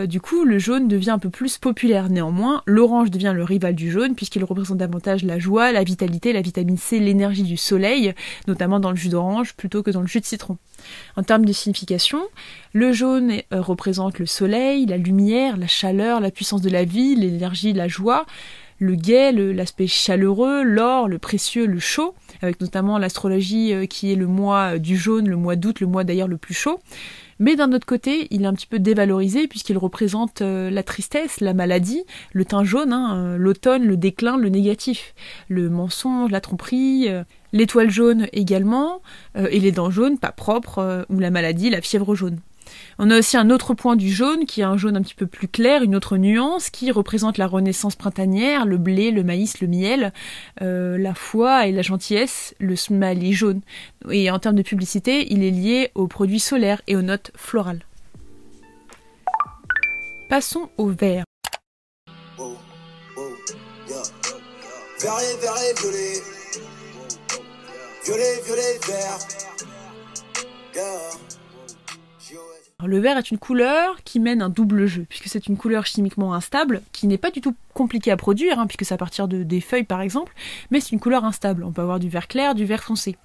Euh, 0.00 0.06
du 0.06 0.20
coup, 0.20 0.44
le 0.44 0.58
jaune 0.58 0.88
devient 0.88 1.10
un 1.10 1.18
peu 1.18 1.30
plus 1.30 1.58
populaire. 1.58 2.08
Néanmoins, 2.08 2.62
l'orange 2.66 3.10
devient 3.10 3.32
le 3.34 3.44
rival 3.44 3.74
du 3.74 3.90
jaune 3.90 4.14
puisqu'il 4.14 4.44
représente 4.44 4.78
davantage 4.78 5.24
la 5.24 5.38
joie, 5.38 5.72
la 5.72 5.84
vitalité, 5.84 6.32
la 6.32 6.40
vitamine 6.40 6.76
C, 6.76 6.98
l'énergie 6.98 7.42
du 7.42 7.56
soleil, 7.56 8.14
notamment 8.46 8.80
dans 8.80 8.90
le 8.90 8.96
jus 8.96 9.08
d'orange 9.08 9.54
plutôt 9.54 9.82
que 9.82 9.90
dans 9.90 10.00
le 10.00 10.06
jus 10.06 10.20
de 10.20 10.26
citron. 10.26 10.56
En 11.16 11.22
termes 11.22 11.44
de 11.44 11.52
signification, 11.52 12.20
le 12.72 12.92
jaune 12.92 13.32
euh, 13.52 13.60
représente 13.60 14.18
le 14.18 14.26
soleil, 14.26 14.86
la 14.86 14.96
lumière, 14.96 15.56
la 15.56 15.66
chaleur, 15.66 16.20
la 16.20 16.30
puissance 16.30 16.62
de 16.62 16.70
la 16.70 16.84
vie, 16.84 17.14
l'énergie, 17.14 17.72
la 17.72 17.88
joie. 17.88 18.26
Le 18.78 18.94
gai, 18.94 19.32
l'aspect 19.32 19.86
chaleureux, 19.86 20.62
l'or, 20.62 21.08
le 21.08 21.18
précieux, 21.18 21.66
le 21.66 21.78
chaud, 21.78 22.14
avec 22.42 22.60
notamment 22.60 22.98
l'astrologie 22.98 23.72
euh, 23.72 23.86
qui 23.86 24.12
est 24.12 24.16
le 24.16 24.26
mois 24.26 24.74
euh, 24.74 24.78
du 24.78 24.96
jaune, 24.96 25.28
le 25.28 25.36
mois 25.36 25.56
d'août, 25.56 25.80
le 25.80 25.86
mois 25.86 26.04
d'ailleurs 26.04 26.28
le 26.28 26.36
plus 26.36 26.54
chaud. 26.54 26.78
Mais 27.40 27.54
d'un 27.56 27.72
autre 27.72 27.86
côté, 27.86 28.26
il 28.30 28.42
est 28.42 28.46
un 28.46 28.54
petit 28.54 28.66
peu 28.66 28.78
dévalorisé 28.78 29.46
puisqu'il 29.48 29.78
représente 29.78 30.42
euh, 30.42 30.70
la 30.70 30.82
tristesse, 30.82 31.40
la 31.40 31.54
maladie, 31.54 32.04
le 32.32 32.44
teint 32.44 32.64
jaune, 32.64 32.92
hein, 32.92 33.36
l'automne, 33.36 33.84
le 33.84 33.96
déclin, 33.96 34.36
le 34.36 34.48
négatif, 34.48 35.14
le 35.48 35.70
mensonge, 35.70 36.30
la 36.30 36.40
tromperie, 36.40 37.08
l'étoile 37.52 37.90
jaune 37.90 38.26
également, 38.32 39.02
et 39.36 39.60
les 39.60 39.70
dents 39.70 39.90
jaunes, 39.90 40.18
pas 40.18 40.32
propres, 40.32 41.06
ou 41.08 41.18
la 41.20 41.30
maladie, 41.30 41.70
la 41.70 41.80
fièvre 41.80 42.16
jaune. 42.16 42.40
On 42.98 43.10
a 43.10 43.18
aussi 43.18 43.36
un 43.36 43.50
autre 43.50 43.74
point 43.74 43.96
du 43.96 44.10
jaune, 44.10 44.44
qui 44.46 44.60
est 44.60 44.64
un 44.64 44.76
jaune 44.76 44.96
un 44.96 45.02
petit 45.02 45.14
peu 45.14 45.26
plus 45.26 45.48
clair, 45.48 45.82
une 45.82 45.94
autre 45.94 46.16
nuance, 46.16 46.70
qui 46.70 46.90
représente 46.90 47.38
la 47.38 47.46
renaissance 47.46 47.96
printanière, 47.96 48.66
le 48.66 48.78
blé, 48.78 49.10
le 49.10 49.22
maïs, 49.22 49.60
le 49.60 49.68
miel, 49.68 50.12
euh, 50.62 50.98
la 50.98 51.14
foi 51.14 51.66
et 51.66 51.72
la 51.72 51.82
gentillesse, 51.82 52.54
le 52.58 52.76
smiley 52.76 53.32
jaune. 53.32 53.60
Et 54.10 54.30
en 54.30 54.38
termes 54.38 54.56
de 54.56 54.62
publicité, 54.62 55.32
il 55.32 55.42
est 55.42 55.50
lié 55.50 55.90
aux 55.94 56.08
produits 56.08 56.40
solaires 56.40 56.82
et 56.86 56.96
aux 56.96 57.02
notes 57.02 57.32
florales. 57.36 57.82
Passons 60.28 60.68
au 60.76 60.88
vert. 60.88 61.24
Vert. 70.74 71.27
Le 72.86 73.00
vert 73.00 73.18
est 73.18 73.32
une 73.32 73.38
couleur 73.38 74.04
qui 74.04 74.20
mène 74.20 74.40
un 74.40 74.50
double 74.50 74.86
jeu, 74.86 75.04
puisque 75.08 75.26
c'est 75.26 75.48
une 75.48 75.56
couleur 75.56 75.84
chimiquement 75.84 76.32
instable, 76.32 76.80
qui 76.92 77.08
n'est 77.08 77.18
pas 77.18 77.32
du 77.32 77.40
tout 77.40 77.56
compliquée 77.74 78.12
à 78.12 78.16
produire, 78.16 78.60
hein, 78.60 78.68
puisque 78.68 78.84
c'est 78.84 78.94
à 78.94 78.98
partir 78.98 79.26
de, 79.26 79.42
des 79.42 79.60
feuilles 79.60 79.82
par 79.82 80.00
exemple, 80.00 80.32
mais 80.70 80.78
c'est 80.78 80.92
une 80.92 81.00
couleur 81.00 81.24
instable. 81.24 81.64
On 81.64 81.72
peut 81.72 81.82
avoir 81.82 81.98
du 81.98 82.08
vert 82.08 82.28
clair, 82.28 82.54
du 82.54 82.64
vert 82.66 82.84
foncé. 82.84 83.16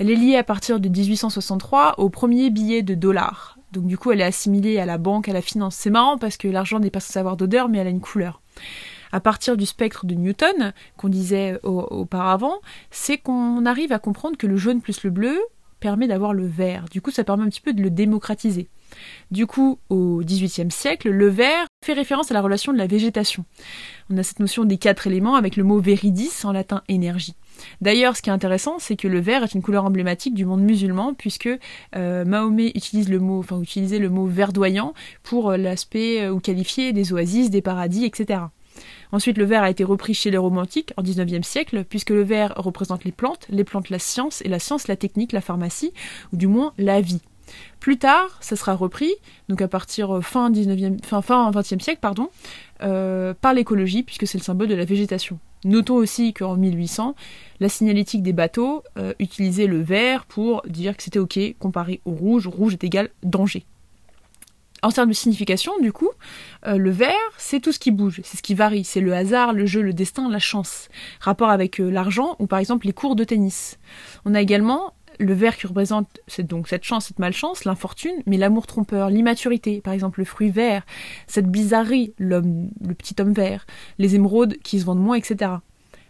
Elle 0.00 0.10
est 0.10 0.16
liée 0.16 0.34
à 0.34 0.42
partir 0.42 0.80
de 0.80 0.88
1863 0.88 2.00
au 2.00 2.08
premier 2.08 2.50
billet 2.50 2.82
de 2.82 2.94
dollar. 2.96 3.58
Donc 3.70 3.86
du 3.86 3.96
coup, 3.96 4.10
elle 4.10 4.20
est 4.22 4.24
assimilée 4.24 4.80
à 4.80 4.86
la 4.86 4.98
banque, 4.98 5.28
à 5.28 5.32
la 5.32 5.40
finance. 5.40 5.76
C'est 5.76 5.90
marrant 5.90 6.18
parce 6.18 6.36
que 6.36 6.48
l'argent 6.48 6.80
n'est 6.80 6.90
pas 6.90 6.98
censé 6.98 7.20
avoir 7.20 7.36
d'odeur, 7.36 7.68
mais 7.68 7.78
elle 7.78 7.86
a 7.86 7.90
une 7.90 8.00
couleur. 8.00 8.40
À 9.12 9.20
partir 9.20 9.56
du 9.56 9.66
spectre 9.66 10.04
de 10.04 10.14
Newton, 10.16 10.72
qu'on 10.96 11.08
disait 11.08 11.60
au- 11.62 11.78
auparavant, 11.90 12.56
c'est 12.90 13.18
qu'on 13.18 13.66
arrive 13.66 13.92
à 13.92 14.00
comprendre 14.00 14.36
que 14.36 14.48
le 14.48 14.56
jaune 14.56 14.80
plus 14.80 15.04
le 15.04 15.10
bleu 15.10 15.38
permet 15.80 16.08
d'avoir 16.08 16.32
le 16.32 16.46
vert. 16.46 16.86
Du 16.90 17.00
coup, 17.00 17.10
ça 17.10 17.24
permet 17.24 17.44
un 17.44 17.48
petit 17.48 17.60
peu 17.60 17.72
de 17.72 17.82
le 17.82 17.90
démocratiser. 17.90 18.68
Du 19.30 19.46
coup, 19.46 19.78
au 19.88 20.22
XVIIIe 20.22 20.70
siècle, 20.70 21.10
le 21.10 21.28
vert 21.28 21.66
fait 21.84 21.92
référence 21.92 22.30
à 22.30 22.34
la 22.34 22.40
relation 22.40 22.72
de 22.72 22.78
la 22.78 22.86
végétation. 22.86 23.44
On 24.10 24.16
a 24.16 24.22
cette 24.22 24.40
notion 24.40 24.64
des 24.64 24.78
quatre 24.78 25.06
éléments 25.06 25.34
avec 25.34 25.56
le 25.56 25.64
mot 25.64 25.78
veridis 25.78 26.30
en 26.44 26.52
latin 26.52 26.82
énergie. 26.88 27.34
D'ailleurs, 27.80 28.16
ce 28.16 28.22
qui 28.22 28.30
est 28.30 28.32
intéressant, 28.32 28.78
c'est 28.78 28.96
que 28.96 29.08
le 29.08 29.20
vert 29.20 29.42
est 29.42 29.54
une 29.54 29.62
couleur 29.62 29.84
emblématique 29.84 30.34
du 30.34 30.44
monde 30.44 30.62
musulman, 30.62 31.14
puisque 31.14 31.48
euh, 31.96 32.24
Mahomet 32.24 32.72
utilise 32.74 33.08
le 33.08 33.18
mot, 33.18 33.38
enfin 33.40 33.60
utilisait 33.60 33.98
le 33.98 34.10
mot 34.10 34.26
verdoyant 34.26 34.94
pour 35.22 35.50
euh, 35.50 35.56
l'aspect 35.56 36.22
euh, 36.22 36.32
ou 36.32 36.40
qualifier 36.40 36.92
des 36.92 37.12
oasis, 37.12 37.50
des 37.50 37.62
paradis, 37.62 38.04
etc. 38.04 38.40
Ensuite, 39.12 39.38
le 39.38 39.44
vert 39.44 39.62
a 39.62 39.70
été 39.70 39.84
repris 39.84 40.14
chez 40.14 40.30
les 40.30 40.38
romantiques 40.38 40.92
en 40.96 41.02
19e 41.02 41.42
siècle, 41.42 41.84
puisque 41.84 42.10
le 42.10 42.22
vert 42.22 42.52
représente 42.56 43.04
les 43.04 43.12
plantes, 43.12 43.46
les 43.50 43.64
plantes 43.64 43.90
la 43.90 43.98
science, 43.98 44.42
et 44.42 44.48
la 44.48 44.58
science 44.58 44.88
la 44.88 44.96
technique, 44.96 45.32
la 45.32 45.40
pharmacie, 45.40 45.92
ou 46.32 46.36
du 46.36 46.46
moins 46.46 46.72
la 46.78 47.00
vie. 47.00 47.20
Plus 47.80 47.98
tard, 47.98 48.38
ça 48.40 48.56
sera 48.56 48.74
repris, 48.74 49.12
donc 49.48 49.62
à 49.62 49.68
partir 49.68 50.16
euh, 50.16 50.20
fin 50.20 50.50
19e, 50.50 51.02
fin, 51.04 51.22
fin 51.22 51.50
20e 51.50 51.80
siècle, 51.80 52.00
pardon, 52.00 52.28
euh, 52.82 53.34
par 53.40 53.54
l'écologie, 53.54 54.02
puisque 54.02 54.26
c'est 54.26 54.38
le 54.38 54.42
symbole 54.42 54.68
de 54.68 54.74
la 54.74 54.84
végétation. 54.84 55.38
Notons 55.64 55.94
aussi 55.94 56.32
qu'en 56.32 56.56
1800, 56.56 57.14
la 57.60 57.68
signalétique 57.68 58.22
des 58.22 58.32
bateaux 58.32 58.82
euh, 58.98 59.14
utilisait 59.18 59.66
le 59.66 59.80
vert 59.80 60.26
pour 60.26 60.62
dire 60.66 60.96
que 60.96 61.02
c'était 61.02 61.18
ok 61.18 61.38
comparé 61.58 62.00
au 62.04 62.12
rouge. 62.12 62.46
Rouge 62.46 62.74
est 62.74 62.84
égal 62.84 63.10
danger. 63.22 63.64
En 64.82 64.90
termes 64.90 65.08
de 65.08 65.14
signification, 65.14 65.72
du 65.80 65.92
coup, 65.92 66.10
euh, 66.66 66.76
le 66.76 66.90
vert, 66.90 67.14
c'est 67.38 67.60
tout 67.60 67.72
ce 67.72 67.78
qui 67.78 67.90
bouge, 67.90 68.20
c'est 68.24 68.36
ce 68.36 68.42
qui 68.42 68.54
varie, 68.54 68.84
c'est 68.84 69.00
le 69.00 69.14
hasard, 69.14 69.52
le 69.52 69.66
jeu, 69.66 69.80
le 69.80 69.92
destin, 69.92 70.28
la 70.28 70.38
chance. 70.38 70.88
Rapport 71.20 71.50
avec 71.50 71.80
euh, 71.80 71.90
l'argent 71.90 72.36
ou 72.38 72.46
par 72.46 72.58
exemple 72.58 72.86
les 72.86 72.92
cours 72.92 73.16
de 73.16 73.24
tennis. 73.24 73.78
On 74.24 74.34
a 74.34 74.40
également 74.40 74.92
le 75.18 75.32
vert 75.32 75.56
qui 75.56 75.66
représente 75.66 76.20
c'est 76.26 76.46
donc 76.46 76.68
cette 76.68 76.84
chance, 76.84 77.06
cette 77.06 77.18
malchance, 77.18 77.64
l'infortune, 77.64 78.22
mais 78.26 78.36
l'amour 78.36 78.66
trompeur, 78.66 79.08
l'immaturité, 79.08 79.80
par 79.80 79.94
exemple 79.94 80.20
le 80.20 80.26
fruit 80.26 80.50
vert, 80.50 80.84
cette 81.26 81.46
bizarrerie, 81.46 82.12
l'homme, 82.18 82.68
le 82.86 82.94
petit 82.94 83.14
homme 83.18 83.32
vert, 83.32 83.66
les 83.98 84.14
émeraudes 84.14 84.58
qui 84.62 84.78
se 84.78 84.84
vendent 84.84 85.00
moins, 85.00 85.16
etc. 85.16 85.52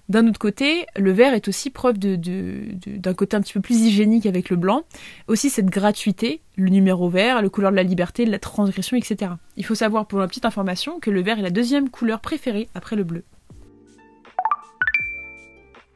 D'un 0.08 0.28
autre 0.28 0.38
côté, 0.38 0.86
le 0.96 1.10
vert 1.10 1.34
est 1.34 1.48
aussi 1.48 1.70
preuve 1.70 1.98
d'un 1.98 3.14
côté 3.14 3.36
un 3.36 3.40
petit 3.40 3.52
peu 3.52 3.60
plus 3.60 3.80
hygiénique 3.80 4.26
avec 4.26 4.50
le 4.50 4.56
blanc, 4.56 4.84
aussi 5.26 5.50
cette 5.50 5.66
gratuité, 5.66 6.42
le 6.56 6.68
numéro 6.68 7.08
vert, 7.08 7.42
le 7.42 7.50
couleur 7.50 7.72
de 7.72 7.76
la 7.76 7.82
liberté, 7.82 8.24
de 8.24 8.30
la 8.30 8.38
transgression, 8.38 8.96
etc. 8.96 9.32
Il 9.56 9.64
faut 9.64 9.74
savoir 9.74 10.06
pour 10.06 10.20
la 10.20 10.28
petite 10.28 10.44
information 10.44 11.00
que 11.00 11.10
le 11.10 11.22
vert 11.22 11.38
est 11.38 11.42
la 11.42 11.50
deuxième 11.50 11.90
couleur 11.90 12.20
préférée 12.20 12.68
après 12.74 12.94
le 12.94 13.02
bleu. 13.02 13.24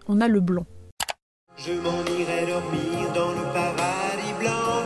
On 0.08 0.20
a 0.20 0.26
le 0.26 0.40
blanc. 0.40 0.66
Je 1.56 1.72
m'en 1.72 2.00
irai 2.18 2.46
dormir 2.46 3.12
dans 3.14 3.30
le 3.32 3.52
paradis 3.52 4.32
blanc 4.40 4.80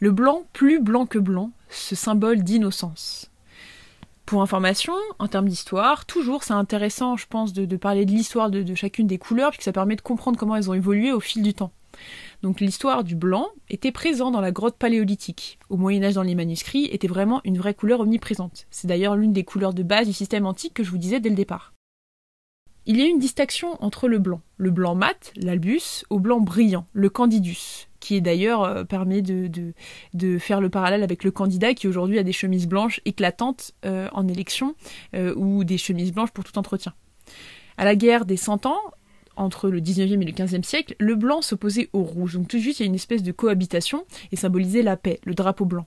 Le 0.00 0.12
blanc, 0.12 0.44
plus 0.52 0.78
blanc 0.78 1.06
que 1.06 1.18
blanc, 1.18 1.50
ce 1.70 1.96
symbole 1.96 2.44
d'innocence. 2.44 3.32
Pour 4.26 4.42
information, 4.42 4.92
en 5.18 5.26
termes 5.26 5.48
d'histoire, 5.48 6.06
toujours 6.06 6.44
c'est 6.44 6.52
intéressant, 6.52 7.16
je 7.16 7.26
pense, 7.26 7.52
de, 7.52 7.76
parler 7.76 8.04
de 8.04 8.12
l'histoire 8.12 8.48
de, 8.48 8.74
chacune 8.76 9.08
des 9.08 9.18
couleurs, 9.18 9.50
puisque 9.50 9.64
ça 9.64 9.72
permet 9.72 9.96
de 9.96 10.00
comprendre 10.00 10.38
comment 10.38 10.54
elles 10.54 10.70
ont 10.70 10.74
évolué 10.74 11.10
au 11.10 11.18
fil 11.18 11.42
du 11.42 11.52
temps. 11.52 11.72
Donc 12.42 12.60
l'histoire 12.60 13.02
du 13.02 13.16
blanc 13.16 13.48
était 13.70 13.90
présent 13.90 14.30
dans 14.30 14.40
la 14.40 14.52
grotte 14.52 14.76
paléolithique. 14.76 15.58
Au 15.68 15.76
Moyen 15.76 16.04
Âge 16.04 16.14
dans 16.14 16.22
les 16.22 16.36
manuscrits, 16.36 16.84
était 16.92 17.08
vraiment 17.08 17.40
une 17.42 17.58
vraie 17.58 17.74
couleur 17.74 17.98
omniprésente. 17.98 18.68
C'est 18.70 18.86
d'ailleurs 18.86 19.16
l'une 19.16 19.32
des 19.32 19.42
couleurs 19.42 19.74
de 19.74 19.82
base 19.82 20.06
du 20.06 20.12
système 20.12 20.46
antique 20.46 20.74
que 20.74 20.84
je 20.84 20.90
vous 20.92 20.98
disais 20.98 21.18
dès 21.18 21.30
le 21.30 21.34
départ. 21.34 21.72
Il 22.86 22.96
y 23.00 23.02
a 23.02 23.06
une 23.06 23.18
distinction 23.18 23.82
entre 23.82 24.06
le 24.06 24.20
blanc, 24.20 24.42
le 24.58 24.70
blanc 24.70 24.94
mat, 24.94 25.32
l'albus, 25.34 26.04
au 26.08 26.20
blanc 26.20 26.38
brillant, 26.38 26.86
le 26.92 27.10
candidus, 27.10 27.87
qui 28.00 28.16
est 28.16 28.20
d'ailleurs 28.20 28.62
euh, 28.62 28.84
permet 28.84 29.22
de, 29.22 29.72
faire 30.38 30.60
le 30.60 30.70
parallèle 30.70 31.02
avec 31.02 31.24
le 31.24 31.30
candidat 31.30 31.74
qui 31.74 31.88
aujourd'hui 31.88 32.18
a 32.18 32.22
des 32.22 32.32
chemises 32.32 32.66
blanches 32.66 33.00
éclatantes 33.04 33.72
euh, 33.84 34.08
en 34.12 34.28
élection 34.28 34.74
euh, 35.14 35.34
ou 35.36 35.64
des 35.64 35.78
chemises 35.78 36.12
blanches 36.12 36.30
pour 36.30 36.44
tout 36.44 36.58
entretien. 36.58 36.94
À 37.76 37.84
la 37.84 37.96
guerre 37.96 38.24
des 38.24 38.36
Cent 38.36 38.66
Ans, 38.66 38.80
entre 39.36 39.70
le 39.70 39.80
19e 39.80 40.20
et 40.20 40.24
le 40.24 40.32
15e 40.32 40.64
siècle, 40.64 40.96
le 40.98 41.14
blanc 41.14 41.42
s'opposait 41.42 41.90
au 41.92 42.02
rouge. 42.02 42.34
Donc 42.34 42.48
tout 42.48 42.56
de 42.56 42.62
suite, 42.62 42.80
il 42.80 42.82
y 42.82 42.86
a 42.86 42.88
une 42.88 42.94
espèce 42.94 43.22
de 43.22 43.30
cohabitation 43.30 44.04
et 44.32 44.36
symbolisait 44.36 44.82
la 44.82 44.96
paix, 44.96 45.20
le 45.24 45.34
drapeau 45.34 45.64
blanc. 45.64 45.86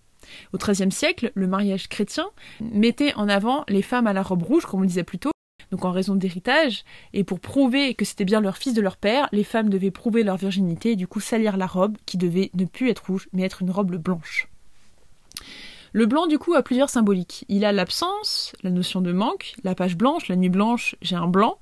Au 0.53 0.57
XIIIe 0.57 0.91
siècle, 0.91 1.31
le 1.33 1.47
mariage 1.47 1.89
chrétien 1.89 2.27
mettait 2.61 3.13
en 3.15 3.27
avant 3.27 3.65
les 3.67 3.81
femmes 3.81 4.07
à 4.07 4.13
la 4.13 4.21
robe 4.21 4.43
rouge, 4.43 4.65
comme 4.65 4.79
on 4.79 4.83
le 4.83 4.87
disait 4.87 5.03
plus 5.03 5.19
tôt, 5.19 5.31
donc 5.71 5.85
en 5.85 5.91
raison 5.91 6.15
d'héritage, 6.15 6.83
et 7.13 7.23
pour 7.23 7.39
prouver 7.39 7.95
que 7.95 8.05
c'était 8.05 8.25
bien 8.25 8.41
leur 8.41 8.57
fils 8.57 8.73
de 8.73 8.81
leur 8.81 8.97
père, 8.97 9.29
les 9.31 9.43
femmes 9.43 9.69
devaient 9.69 9.91
prouver 9.91 10.23
leur 10.23 10.37
virginité 10.37 10.91
et 10.91 10.95
du 10.95 11.07
coup 11.07 11.19
salir 11.19 11.57
la 11.57 11.67
robe, 11.67 11.97
qui 12.05 12.17
devait 12.17 12.51
ne 12.53 12.65
plus 12.65 12.89
être 12.89 13.05
rouge, 13.07 13.29
mais 13.33 13.43
être 13.43 13.61
une 13.61 13.71
robe 13.71 13.95
blanche. 13.95 14.47
Le 15.93 16.05
blanc, 16.05 16.27
du 16.27 16.39
coup, 16.39 16.53
a 16.53 16.63
plusieurs 16.63 16.89
symboliques. 16.89 17.43
Il 17.49 17.65
a 17.65 17.73
l'absence, 17.73 18.53
la 18.63 18.69
notion 18.69 19.01
de 19.01 19.11
manque, 19.11 19.55
la 19.65 19.75
page 19.75 19.97
blanche, 19.97 20.29
la 20.29 20.37
nuit 20.37 20.49
blanche, 20.49 20.95
j'ai 21.01 21.17
un 21.17 21.27
blanc, 21.27 21.57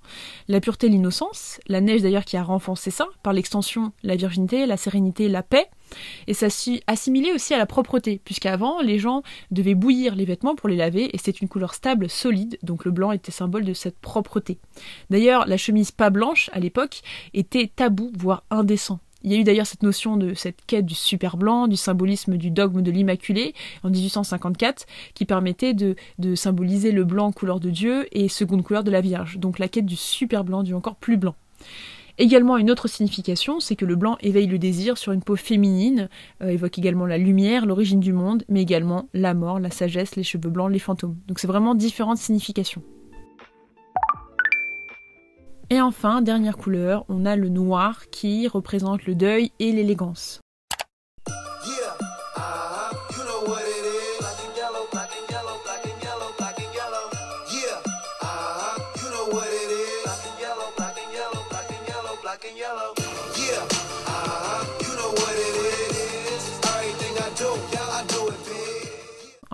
la 0.48 0.60
pureté, 0.60 0.88
l'innocence, 0.88 1.60
la 1.68 1.82
neige 1.82 2.04
d'ailleurs 2.04 2.26
qui 2.26 2.38
a 2.38 2.44
renforcé 2.44 2.92
ça, 2.92 3.08
par 3.24 3.34
l'extension, 3.34 3.92
la 4.04 4.16
virginité, 4.16 4.68
la 4.68 4.78
sérénité, 4.78 5.30
la 5.30 5.42
paix, 5.42 5.68
et 6.28 6.34
ça 6.34 6.50
s'y 6.50 6.82
assimilait 6.88 7.34
aussi 7.34 7.54
à 7.54 7.58
la 7.58 7.66
propreté, 7.66 8.22
puisqu'avant, 8.24 8.82
les 8.82 9.00
gens 9.00 9.24
devaient 9.52 9.76
bouillir 9.76 10.16
les 10.16 10.26
vêtements 10.26 10.56
pour 10.56 10.70
les 10.70 10.76
laver, 10.76 11.14
et 11.14 11.18
c'est 11.18 11.42
une 11.42 11.48
couleur 11.48 11.74
stable, 11.74 12.10
solide, 12.10 12.58
donc 12.64 12.86
le 12.86 12.92
blanc 12.92 13.12
était 13.12 13.32
symbole 13.32 13.66
de 13.66 13.74
cette 13.74 14.00
propreté. 14.00 14.60
D'ailleurs, 15.10 15.48
la 15.48 15.58
chemise 15.58 15.92
pas 15.92 16.10
blanche, 16.10 16.50
à 16.54 16.60
l'époque, 16.60 17.02
était 17.34 17.72
tabou, 17.74 18.12
voire 18.18 18.44
indécent. 18.50 19.00
Il 19.22 19.34
y 19.34 19.36
a 19.36 19.38
eu 19.38 19.44
d'ailleurs 19.44 19.68
cette 19.68 19.84
notion 19.84 20.16
de 20.16 20.34
cette 20.34 20.66
quête 20.66 20.86
du 20.86 20.96
super 20.96 21.36
blanc, 21.36 21.68
du 21.68 21.76
symbolisme 21.76 22.38
du 22.38 22.52
dogme 22.52 22.82
de 22.82 22.90
l'Immaculée 22.90 23.54
en 23.84 23.90
1854, 23.90 24.86
qui 25.14 25.26
permettait 25.26 25.74
de 25.74 25.96
symboliser 26.36 26.94
le 26.94 27.04
blanc 27.04 27.34
couleur 27.34 27.60
de 27.60 27.70
Dieu 27.70 28.08
et 28.14 28.30
seconde 28.30 28.64
couleur 28.64 28.86
de 28.86 28.92
la 28.92 29.02
Vierge. 29.02 29.38
Donc 29.38 29.60
la 29.60 29.68
quête 29.68 29.86
du 29.86 29.98
super 29.98 30.46
blanc, 30.46 30.64
du 30.64 30.74
encore 30.74 30.96
plus 30.96 31.18
blanc. 31.18 31.36
Également 32.22 32.58
une 32.58 32.70
autre 32.70 32.90
signification, 32.90 33.62
c'est 33.62 33.78
que 33.78 33.86
le 33.86 33.96
blanc 33.96 34.18
éveille 34.20 34.48
le 34.48 34.60
désir 34.60 34.98
sur 34.98 35.14
une 35.14 35.24
peau 35.24 35.38
féminine, 35.38 36.10
euh, 36.44 36.50
évoque 36.50 36.78
également 36.78 37.06
la 37.06 37.18
lumière, 37.18 37.66
l'origine 37.66 38.02
du 38.02 38.12
monde, 38.12 38.44
mais 38.50 38.62
également 38.62 39.08
la 39.14 39.34
mort, 39.34 39.58
la 39.58 39.72
sagesse, 39.72 40.18
les 40.18 40.24
cheveux 40.24 40.50
blancs, 40.50 40.70
les 40.70 40.80
fantômes. 40.80 41.16
Donc 41.28 41.40
c'est 41.40 41.48
vraiment 41.48 41.76
différentes 41.76 42.18
significations. 42.18 42.84
Et 45.70 45.80
enfin, 45.80 46.22
dernière 46.22 46.58
couleur, 46.58 47.06
on 47.08 47.26
a 47.26 47.38
le 47.38 47.48
noir 47.48 48.10
qui 48.10 48.50
représente 48.50 49.06
le 49.06 49.16
deuil 49.16 49.54
et 49.60 49.72
l'élégance. 49.72 50.42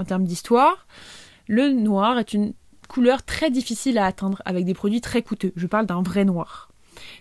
En 0.05 0.07
termes 0.07 0.25
d'histoire, 0.25 0.85
le 1.47 1.71
noir 1.71 2.19
est 2.19 2.33
une 2.35 2.53
couleur 2.87 3.23
très 3.23 3.49
difficile 3.49 3.97
à 3.97 4.05
atteindre 4.05 4.39
avec 4.45 4.63
des 4.63 4.75
produits 4.75 5.01
très 5.01 5.23
coûteux. 5.23 5.51
Je 5.55 5.65
parle 5.65 5.87
d'un 5.87 6.03
vrai 6.03 6.25
noir. 6.25 6.69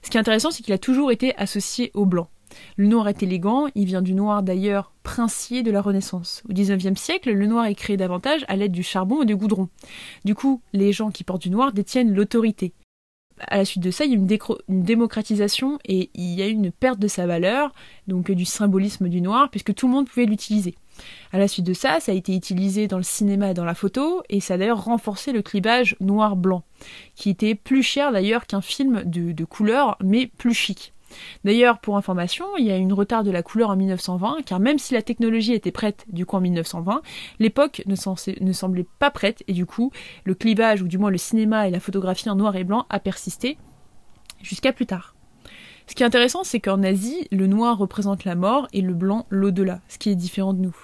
Ce 0.03 0.11
qui 0.11 0.19
est 0.19 0.21
intéressant, 0.21 0.51
c'est 0.51 0.63
qu'il 0.63 0.75
a 0.75 0.79
toujours 0.79 1.11
été 1.11 1.35
associé 1.37 1.91
au 1.95 2.05
blanc. 2.05 2.29
Le 2.77 2.87
noir 2.87 3.09
est 3.09 3.23
élégant, 3.23 3.69
il 3.75 3.87
vient 3.87 4.03
du 4.03 4.13
noir 4.13 4.43
d'ailleurs 4.43 4.93
princier 5.03 5.63
de 5.63 5.71
la 5.71 5.81
Renaissance. 5.81 6.43
Au 6.47 6.53
XIXe 6.53 7.01
siècle, 7.01 7.33
le 7.33 7.47
noir 7.47 7.65
est 7.65 7.75
créé 7.75 7.97
davantage 7.97 8.45
à 8.49 8.57
l'aide 8.57 8.73
du 8.73 8.83
charbon 8.83 9.23
et 9.23 9.27
du 9.27 9.35
goudron. 9.35 9.71
Du 10.27 10.35
coup, 10.35 10.61
les 10.75 10.93
gens 10.93 11.11
qui 11.11 11.25
portent 11.25 11.41
du 11.41 11.51
noir 11.51 11.73
détiennent 11.73 12.13
l'autorité. 12.13 12.75
À 13.49 13.57
la 13.57 13.65
suite 13.65 13.83
de 13.83 13.91
ça, 13.91 14.05
il 14.05 14.11
y 14.11 14.15
a 14.15 14.19
une, 14.19 14.29
une 14.69 14.83
démocratisation 14.83 15.79
et 15.87 16.11
il 16.13 16.35
y 16.35 16.43
a 16.43 16.49
une 16.49 16.71
perte 16.71 16.99
de 16.99 17.09
sa 17.09 17.27
valeur, 17.27 17.73
donc 18.09 18.29
euh, 18.29 18.35
du 18.35 18.45
symbolisme 18.45 19.09
du 19.09 19.23
noir, 19.23 19.49
puisque 19.51 19.75
tout 19.75 19.87
le 19.87 19.95
monde 19.95 20.07
pouvait 20.07 20.27
l'utiliser. 20.27 20.75
À 21.33 21.39
la 21.39 21.49
suite 21.49 21.67
de 21.67 21.73
ça, 21.73 22.01
ça 22.01 22.13
a 22.13 22.15
été 22.15 22.35
utilisé 22.35 22.87
dans 22.87 22.97
le 22.97 23.03
cinéma 23.03 23.51
et 23.51 23.55
dans 23.55 23.65
la 23.65 23.75
photo, 23.75 24.23
et 24.29 24.41
ça 24.41 24.55
a 24.55 24.59
d'ailleurs 24.59 24.85
renforcé 24.85 25.33
le 25.33 25.43
clivage 25.43 25.97
noir-blanc, 26.01 26.63
qui 27.15 27.31
était 27.31 27.55
plus 27.55 27.83
cher 27.83 28.13
d'ailleurs 28.13 28.47
qu'un 28.47 28.61
film 28.61 29.03
de, 29.05 29.45
couleur, 29.45 29.97
mais 30.03 30.27
plus 30.27 30.55
chic. 30.55 30.93
D'ailleurs, 31.45 31.79
pour 31.79 31.97
information, 31.97 32.45
il 32.59 32.65
y 32.65 32.73
a 32.73 32.77
eu 32.77 32.81
une 32.81 32.93
retard 32.93 33.23
de 33.23 33.31
la 33.31 33.43
couleur 33.43 33.71
en 33.71 33.77
1920, 33.77 34.39
car 34.45 34.59
même 34.59 34.79
si 34.79 34.95
la 34.95 35.03
technologie 35.03 35.53
était 35.53 35.71
prête 35.71 36.05
du 36.09 36.27
coup 36.27 36.37
en 36.37 36.41
1920, 36.41 37.03
l'époque 37.39 37.83
ne, 37.87 37.95
ne 38.45 38.53
semblait 38.53 38.87
pas 38.99 39.11
prête, 39.11 39.45
et 39.47 39.53
du 39.53 39.67
coup, 39.67 39.93
le 40.25 40.35
clivage, 40.35 40.83
ou 40.83 40.89
du 40.89 40.99
moins 40.99 41.11
le 41.11 41.19
cinéma 41.19 41.69
et 41.69 41.71
la 41.71 41.81
photographie 41.81 42.31
en 42.31 42.35
noir 42.35 42.57
et 42.57 42.65
blanc, 42.65 42.87
a 42.91 42.99
persisté 42.99 43.59
jusqu'à 44.43 44.73
plus 44.73 44.87
tard. 44.87 45.14
Ce 45.87 45.95
qui 45.95 46.03
est 46.03 46.07
intéressant, 46.07 46.45
c'est 46.45 46.61
qu'en 46.61 46.83
Asie, 46.83 47.29
le 47.31 47.47
noir 47.47 47.79
représente 47.79 48.25
la 48.25 48.35
mort 48.35 48.69
et 48.73 48.81
le 48.81 48.95
blanc 48.95 49.27
l'au-delà, 49.31 49.81
ce 49.89 49.99
qui 49.99 50.11
est 50.11 50.15
différent 50.15 50.55
de 50.55 50.61
nous. 50.61 50.77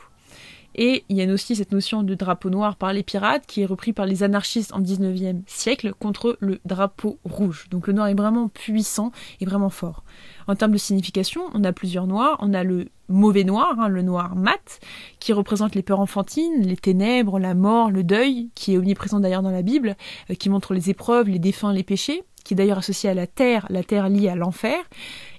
Et 0.75 1.04
il 1.09 1.16
y 1.16 1.23
a 1.23 1.33
aussi 1.33 1.57
cette 1.57 1.73
notion 1.73 2.02
de 2.02 2.14
drapeau 2.14 2.49
noir 2.49 2.76
par 2.76 2.92
les 2.92 3.02
pirates 3.02 3.45
qui 3.47 3.62
est 3.62 3.66
repris 3.66 3.92
par 3.92 4.07
les 4.07 4.23
anarchistes 4.23 4.73
en 4.73 4.80
19e 4.80 5.42
siècle 5.47 5.92
contre 5.99 6.37
le 6.40 6.61
drapeau 6.64 7.19
rouge. 7.25 7.66
Donc 7.71 7.87
le 7.88 7.92
noir 7.92 8.07
est 8.07 8.14
vraiment 8.14 8.49
puissant 8.49 9.11
et 9.40 9.47
vraiment 9.47 9.71
fort. 9.71 10.04
En 10.47 10.54
termes 10.54 10.73
de 10.73 10.78
signification, 10.78 11.42
on 11.54 11.64
a 11.64 11.73
plusieurs 11.73 12.07
noirs. 12.07 12.37
On 12.40 12.54
a 12.54 12.62
le 12.62 12.88
mauvais 13.09 13.42
noir, 13.42 13.75
hein, 13.80 13.88
le 13.88 14.02
noir 14.02 14.37
mat, 14.37 14.80
qui 15.19 15.33
représente 15.33 15.75
les 15.75 15.83
peurs 15.83 16.00
enfantines, 16.00 16.62
les 16.62 16.76
ténèbres, 16.76 17.40
la 17.40 17.54
mort, 17.54 17.90
le 17.90 18.04
deuil, 18.04 18.50
qui 18.54 18.75
est 18.75 18.78
omniprésent 18.78 19.19
d'ailleurs 19.19 19.42
dans 19.42 19.50
la 19.50 19.62
Bible, 19.62 19.97
euh, 20.30 20.35
qui 20.35 20.49
montre 20.49 20.73
les 20.73 20.90
épreuves, 20.90 21.28
les 21.28 21.40
défunts, 21.40 21.73
les 21.73 21.83
péchés, 21.83 22.23
qui 22.44 22.54
est 22.54 22.56
d'ailleurs 22.56 22.78
associé 22.78 23.11
à 23.11 23.14
la 23.14 23.26
terre, 23.26 23.66
la 23.70 23.82
terre 23.82 24.09
liée 24.09 24.28
à 24.28 24.35
l'enfer. 24.35 24.78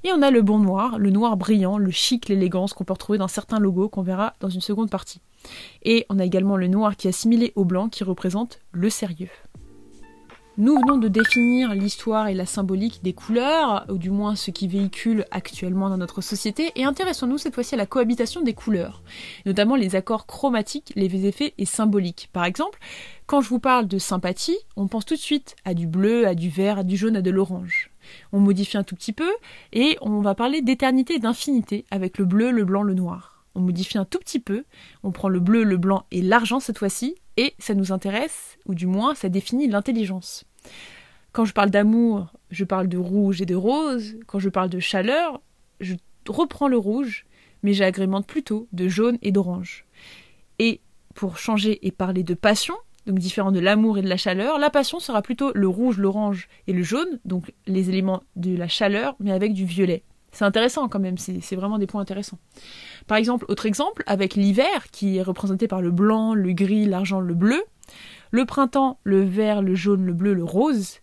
Et 0.03 0.11
on 0.11 0.21
a 0.21 0.31
le 0.31 0.41
bon 0.41 0.59
noir, 0.59 0.97
le 0.97 1.09
noir 1.09 1.37
brillant, 1.37 1.77
le 1.77 1.91
chic, 1.91 2.29
l'élégance 2.29 2.73
qu'on 2.73 2.83
peut 2.83 2.93
retrouver 2.93 3.17
dans 3.17 3.27
certains 3.27 3.59
logos 3.59 3.89
qu'on 3.89 4.01
verra 4.01 4.33
dans 4.39 4.49
une 4.49 4.61
seconde 4.61 4.89
partie. 4.89 5.21
Et 5.83 6.05
on 6.09 6.19
a 6.19 6.25
également 6.25 6.57
le 6.57 6.67
noir 6.67 6.95
qui 6.95 7.07
est 7.07 7.09
assimilé 7.09 7.53
au 7.55 7.65
blanc 7.65 7.89
qui 7.89 8.03
représente 8.03 8.59
le 8.71 8.89
sérieux. 8.89 9.29
Nous 10.57 10.75
venons 10.75 10.97
de 10.97 11.07
définir 11.07 11.73
l'histoire 11.73 12.27
et 12.27 12.33
la 12.33 12.45
symbolique 12.45 13.01
des 13.03 13.13
couleurs, 13.13 13.85
ou 13.89 13.97
du 13.97 14.09
moins 14.11 14.35
ce 14.35 14.51
qui 14.51 14.67
véhicule 14.67 15.25
actuellement 15.31 15.89
dans 15.89 15.95
notre 15.95 16.19
société, 16.19 16.73
et 16.75 16.83
intéressons-nous 16.83 17.37
cette 17.37 17.55
fois-ci 17.55 17.75
à 17.75 17.77
la 17.77 17.85
cohabitation 17.85 18.41
des 18.41 18.53
couleurs, 18.53 19.01
notamment 19.45 19.77
les 19.77 19.95
accords 19.95 20.25
chromatiques, 20.25 20.91
les 20.97 21.25
effets 21.25 21.53
et 21.57 21.63
symboliques. 21.63 22.29
Par 22.33 22.43
exemple, 22.43 22.79
quand 23.27 23.39
je 23.39 23.47
vous 23.47 23.59
parle 23.59 23.87
de 23.87 23.97
sympathie, 23.97 24.57
on 24.75 24.87
pense 24.87 25.05
tout 25.05 25.15
de 25.15 25.21
suite 25.21 25.55
à 25.63 25.73
du 25.73 25.87
bleu, 25.87 26.27
à 26.27 26.35
du 26.35 26.49
vert, 26.49 26.79
à 26.79 26.83
du 26.83 26.97
jaune, 26.97 27.15
à 27.15 27.21
de 27.21 27.31
l'orange. 27.31 27.89
On 28.33 28.41
modifie 28.41 28.77
un 28.77 28.83
tout 28.83 28.95
petit 28.95 29.13
peu, 29.13 29.31
et 29.71 29.97
on 30.01 30.19
va 30.19 30.35
parler 30.35 30.61
d'éternité 30.61 31.15
et 31.15 31.19
d'infinité 31.19 31.85
avec 31.91 32.17
le 32.17 32.25
bleu, 32.25 32.51
le 32.51 32.65
blanc, 32.65 32.83
le 32.83 32.93
noir. 32.93 33.45
On 33.55 33.61
modifie 33.61 33.97
un 33.97 34.05
tout 34.05 34.19
petit 34.19 34.39
peu, 34.39 34.65
on 35.03 35.11
prend 35.11 35.29
le 35.29 35.39
bleu, 35.39 35.63
le 35.63 35.77
blanc 35.77 36.05
et 36.11 36.21
l'argent 36.21 36.59
cette 36.59 36.77
fois-ci, 36.77 37.15
et 37.41 37.55
ça 37.57 37.73
nous 37.73 37.91
intéresse, 37.91 38.59
ou 38.67 38.75
du 38.75 38.85
moins 38.85 39.15
ça 39.15 39.27
définit 39.27 39.67
l'intelligence. 39.67 40.45
Quand 41.31 41.43
je 41.43 41.53
parle 41.53 41.71
d'amour, 41.71 42.31
je 42.51 42.63
parle 42.63 42.87
de 42.87 42.99
rouge 42.99 43.41
et 43.41 43.47
de 43.47 43.55
rose. 43.55 44.15
Quand 44.27 44.37
je 44.37 44.49
parle 44.49 44.69
de 44.69 44.79
chaleur, 44.79 45.41
je 45.79 45.95
reprends 46.29 46.67
le 46.67 46.77
rouge, 46.77 47.25
mais 47.63 47.73
j'agrémente 47.73 48.27
plutôt 48.27 48.67
de 48.73 48.87
jaune 48.87 49.17
et 49.23 49.31
d'orange. 49.31 49.85
Et 50.59 50.81
pour 51.15 51.39
changer 51.39 51.85
et 51.87 51.91
parler 51.91 52.21
de 52.21 52.35
passion, 52.35 52.75
donc 53.07 53.17
différent 53.17 53.51
de 53.51 53.59
l'amour 53.59 53.97
et 53.97 54.03
de 54.03 54.09
la 54.09 54.17
chaleur, 54.17 54.59
la 54.59 54.69
passion 54.69 54.99
sera 54.99 55.23
plutôt 55.23 55.51
le 55.55 55.67
rouge, 55.67 55.97
l'orange 55.97 56.47
et 56.67 56.73
le 56.73 56.83
jaune, 56.83 57.19
donc 57.25 57.51
les 57.65 57.89
éléments 57.89 58.21
de 58.35 58.55
la 58.55 58.67
chaleur, 58.67 59.15
mais 59.19 59.31
avec 59.31 59.53
du 59.53 59.65
violet. 59.65 60.03
C'est 60.31 60.45
intéressant 60.45 60.87
quand 60.87 60.99
même, 60.99 61.17
c'est 61.17 61.55
vraiment 61.55 61.77
des 61.77 61.87
points 61.87 62.01
intéressants. 62.01 62.39
Par 63.07 63.17
exemple, 63.17 63.45
autre 63.49 63.65
exemple, 63.65 64.03
avec 64.05 64.35
l'hiver, 64.35 64.89
qui 64.91 65.17
est 65.17 65.23
représenté 65.23 65.67
par 65.67 65.81
le 65.81 65.91
blanc, 65.91 66.33
le 66.33 66.53
gris, 66.53 66.85
l'argent, 66.85 67.19
le 67.19 67.33
bleu, 67.33 67.61
le 68.31 68.45
printemps, 68.45 68.99
le 69.03 69.23
vert, 69.23 69.61
le 69.61 69.75
jaune, 69.75 70.05
le 70.05 70.13
bleu, 70.13 70.33
le 70.33 70.43
rose, 70.43 70.99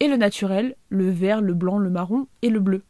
et 0.00 0.08
le 0.08 0.16
naturel, 0.16 0.74
le 0.88 1.10
vert, 1.10 1.40
le 1.40 1.54
blanc, 1.54 1.78
le 1.78 1.90
marron 1.90 2.26
et 2.42 2.50
le 2.50 2.58
bleu. 2.58 2.82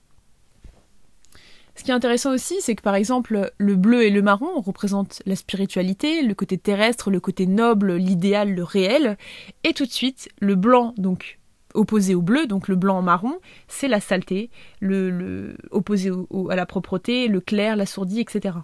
Ce 1.74 1.84
qui 1.84 1.90
est 1.90 1.94
intéressant 1.94 2.32
aussi, 2.32 2.54
c'est 2.60 2.74
que 2.74 2.82
par 2.82 2.94
exemple, 2.94 3.52
le 3.56 3.76
bleu 3.76 4.04
et 4.04 4.10
le 4.10 4.22
marron 4.22 4.60
représentent 4.60 5.22
la 5.26 5.36
spiritualité, 5.36 6.22
le 6.22 6.34
côté 6.34 6.58
terrestre, 6.58 7.10
le 7.10 7.20
côté 7.20 7.46
noble, 7.46 7.96
l'idéal, 7.96 8.54
le 8.54 8.62
réel, 8.62 9.16
et 9.64 9.74
tout 9.74 9.84
de 9.84 9.90
suite, 9.90 10.28
le 10.40 10.54
blanc, 10.54 10.94
donc 10.96 11.38
opposé 11.74 12.14
au 12.14 12.22
bleu, 12.22 12.46
donc 12.46 12.68
le 12.68 12.76
blanc 12.76 13.00
marron, 13.02 13.38
c'est 13.68 13.88
la 13.88 14.00
saleté, 14.00 14.50
le, 14.80 15.56
opposé 15.70 16.10
au- 16.10 16.26
au- 16.30 16.50
à 16.50 16.56
la 16.56 16.66
propreté, 16.66 17.28
le 17.28 17.40
clair, 17.40 17.76
la 17.76 17.86
sourdie, 17.86 18.20
etc. 18.20 18.56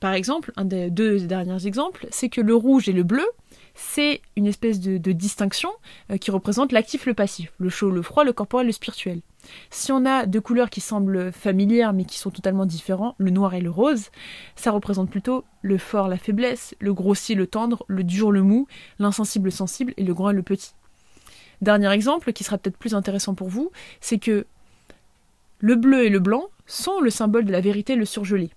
Par 0.00 0.14
exemple, 0.14 0.52
un 0.56 0.64
des 0.64 0.90
deux 0.90 1.20
derniers 1.20 1.64
exemples, 1.66 2.06
c'est 2.10 2.28
que 2.28 2.40
le 2.40 2.54
rouge 2.56 2.88
et 2.88 2.92
le 2.92 3.04
bleu, 3.04 3.24
c'est 3.74 4.20
une 4.36 4.46
espèce 4.46 4.80
de, 4.80 4.98
distinction 5.12 5.70
euh, 6.10 6.16
qui 6.16 6.30
représente 6.32 6.72
l'actif, 6.72 7.06
le 7.06 7.14
passif, 7.14 7.52
le 7.58 7.68
chaud, 7.68 7.90
le 7.90 8.02
froid, 8.02 8.24
le 8.24 8.32
corporel, 8.32 8.66
le 8.66 8.72
spirituel. 8.72 9.20
Si 9.70 9.92
on 9.92 10.04
a 10.04 10.26
deux 10.26 10.40
couleurs 10.40 10.70
qui 10.70 10.80
semblent 10.80 11.32
familières 11.32 11.92
mais 11.92 12.04
qui 12.04 12.18
sont 12.18 12.30
totalement 12.30 12.66
différents, 12.66 13.14
le 13.18 13.30
noir 13.30 13.54
et 13.54 13.60
le 13.60 13.70
rose, 13.70 14.10
ça 14.56 14.72
représente 14.72 15.08
plutôt 15.10 15.44
le 15.62 15.78
fort, 15.78 16.08
la 16.08 16.18
faiblesse, 16.18 16.74
le 16.80 16.92
grossier, 16.92 17.34
le 17.36 17.46
tendre, 17.46 17.84
le 17.88 18.02
dur, 18.04 18.30
le 18.32 18.42
mou, 18.42 18.66
l'insensible, 18.98 19.46
le 19.46 19.50
sensible 19.52 19.94
et 19.96 20.04
le 20.04 20.14
grand 20.14 20.30
et 20.30 20.34
le 20.34 20.42
petit. 20.42 20.72
Dernier 21.62 21.92
exemple 21.92 22.32
qui 22.32 22.42
sera 22.42 22.58
peut-être 22.58 22.76
plus 22.76 22.94
intéressant 22.94 23.34
pour 23.34 23.48
vous, 23.48 23.70
c'est 24.00 24.18
que 24.18 24.46
le 25.60 25.76
bleu 25.76 26.04
et 26.04 26.08
le 26.08 26.18
blanc 26.18 26.48
sont 26.66 27.00
le 27.00 27.08
symbole 27.08 27.44
de 27.44 27.52
la 27.52 27.60
vérité, 27.60 27.94
le 27.94 28.04
surgelé, 28.04 28.50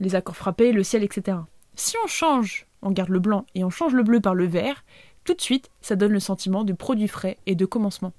les 0.00 0.14
accords 0.14 0.36
frappés, 0.36 0.72
le 0.72 0.82
ciel, 0.82 1.04
etc. 1.04 1.36
Si 1.74 1.96
on 2.02 2.06
change, 2.06 2.66
on 2.80 2.92
garde 2.92 3.10
le 3.10 3.18
blanc 3.18 3.44
et 3.54 3.62
on 3.62 3.68
change 3.68 3.92
le 3.92 4.02
bleu 4.02 4.20
par 4.20 4.34
le 4.34 4.46
vert, 4.46 4.84
tout 5.24 5.34
de 5.34 5.40
suite, 5.42 5.70
ça 5.82 5.96
donne 5.96 6.12
le 6.12 6.20
sentiment 6.20 6.64
de 6.64 6.72
produit 6.72 7.08
frais 7.08 7.36
et 7.44 7.54
de 7.54 7.66
commencement. 7.66 8.14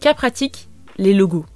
Cas 0.00 0.12
pratique, 0.12 0.68
les 0.98 1.14
logos. 1.14 1.46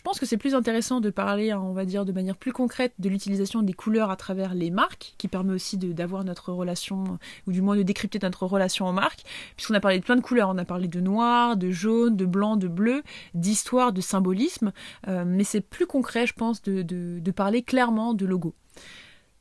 Je 0.00 0.02
pense 0.02 0.18
que 0.18 0.24
c'est 0.24 0.38
plus 0.38 0.54
intéressant 0.54 1.02
de 1.02 1.10
parler, 1.10 1.50
hein, 1.50 1.60
on 1.62 1.74
va 1.74 1.84
dire, 1.84 2.06
de 2.06 2.12
manière 2.12 2.34
plus 2.34 2.54
concrète 2.54 2.94
de 2.98 3.10
l'utilisation 3.10 3.60
des 3.60 3.74
couleurs 3.74 4.10
à 4.10 4.16
travers 4.16 4.54
les 4.54 4.70
marques, 4.70 5.12
qui 5.18 5.28
permet 5.28 5.52
aussi 5.52 5.76
d'avoir 5.76 6.24
notre 6.24 6.54
relation, 6.54 7.18
ou 7.46 7.52
du 7.52 7.60
moins 7.60 7.76
de 7.76 7.82
décrypter 7.82 8.18
notre 8.22 8.46
relation 8.46 8.88
aux 8.88 8.92
marques, 8.92 9.24
puisqu'on 9.56 9.74
a 9.74 9.80
parlé 9.80 9.98
de 9.98 10.02
plein 10.02 10.16
de 10.16 10.22
couleurs, 10.22 10.48
on 10.48 10.56
a 10.56 10.64
parlé 10.64 10.88
de 10.88 11.00
noir, 11.00 11.58
de 11.58 11.70
jaune, 11.70 12.16
de 12.16 12.24
blanc, 12.24 12.56
de 12.56 12.66
bleu, 12.66 13.02
d'histoire, 13.34 13.92
de 13.92 14.00
symbolisme, 14.00 14.72
euh, 15.06 15.24
mais 15.26 15.44
c'est 15.44 15.60
plus 15.60 15.86
concret, 15.86 16.26
je 16.26 16.32
pense, 16.32 16.62
de 16.62 17.30
parler 17.32 17.62
clairement 17.62 18.14
de 18.14 18.24
logo. 18.24 18.54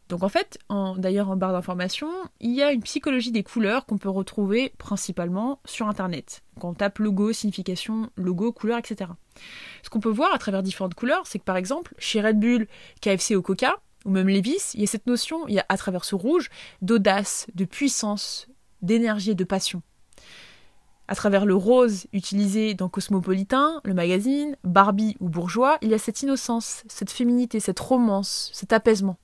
Donc 0.10 0.24
en 0.24 0.30
fait, 0.30 0.58
d'ailleurs 0.98 1.30
en 1.30 1.36
barre 1.36 1.54
d'information, 1.54 2.10
il 2.40 2.52
y 2.52 2.64
a 2.64 2.72
une 2.72 2.82
psychologie 2.82 3.32
des 3.32 3.44
couleurs 3.44 3.86
qu'on 3.86 4.00
peut 4.00 4.10
retrouver 4.10 4.74
principalement 4.80 5.60
sur 5.66 5.88
Internet. 5.88 6.42
Quand 6.60 6.70
on 6.70 6.74
tape 6.74 6.98
logo, 6.98 7.32
signification, 7.32 8.10
logo, 8.16 8.52
couleur, 8.52 8.80
etc. 8.80 9.12
Ce 9.84 9.90
qu'on 9.90 10.00
peut 10.00 10.10
voir 10.10 10.34
à 10.34 10.40
travers 10.40 10.64
différentes 10.64 10.96
couleurs, 10.96 11.28
c'est 11.28 11.38
que 11.38 11.44
par 11.44 11.58
exemple, 11.58 11.94
chez 12.00 12.22
Red 12.22 12.40
Bull, 12.40 12.68
KFC 13.02 13.36
ou 13.36 13.44
Coca, 13.44 13.76
ou 14.04 14.10
même 14.10 14.28
Levis, 14.28 14.72
il 14.74 14.82
y 14.82 14.84
a 14.84 14.88
cette 14.88 15.06
notion, 15.06 15.48
il 15.48 15.54
y 15.54 15.60
a 15.60 15.66
à 15.70 15.78
travers 15.78 16.04
ce 16.04 16.16
rouge, 16.16 16.50
d'audace, 16.82 17.46
de 17.54 17.66
puissance, 17.66 18.48
d'énergie 18.82 19.32
et 19.32 19.36
de 19.36 19.44
passion. 19.44 19.84
À 21.08 21.16
travers 21.16 21.46
le 21.46 21.56
rose 21.56 22.08
utilisé 22.14 22.74
dans 22.74 22.90
Cosmopolitain, 22.90 23.82
le 23.84 23.94
magazine, 23.94 24.58
Barbie 24.64 25.18
ou 25.20 25.30
Bourgeois, 25.30 25.78
il 25.82 25.90
y 25.90 25.94
a 25.94 26.00
cette 26.00 26.22
innocence, 26.24 26.84
cette 26.88 27.12
féminité, 27.12 27.60
cette 27.60 27.80
romance, 27.80 28.50
cet 28.54 28.74
apaisement. 28.74 29.18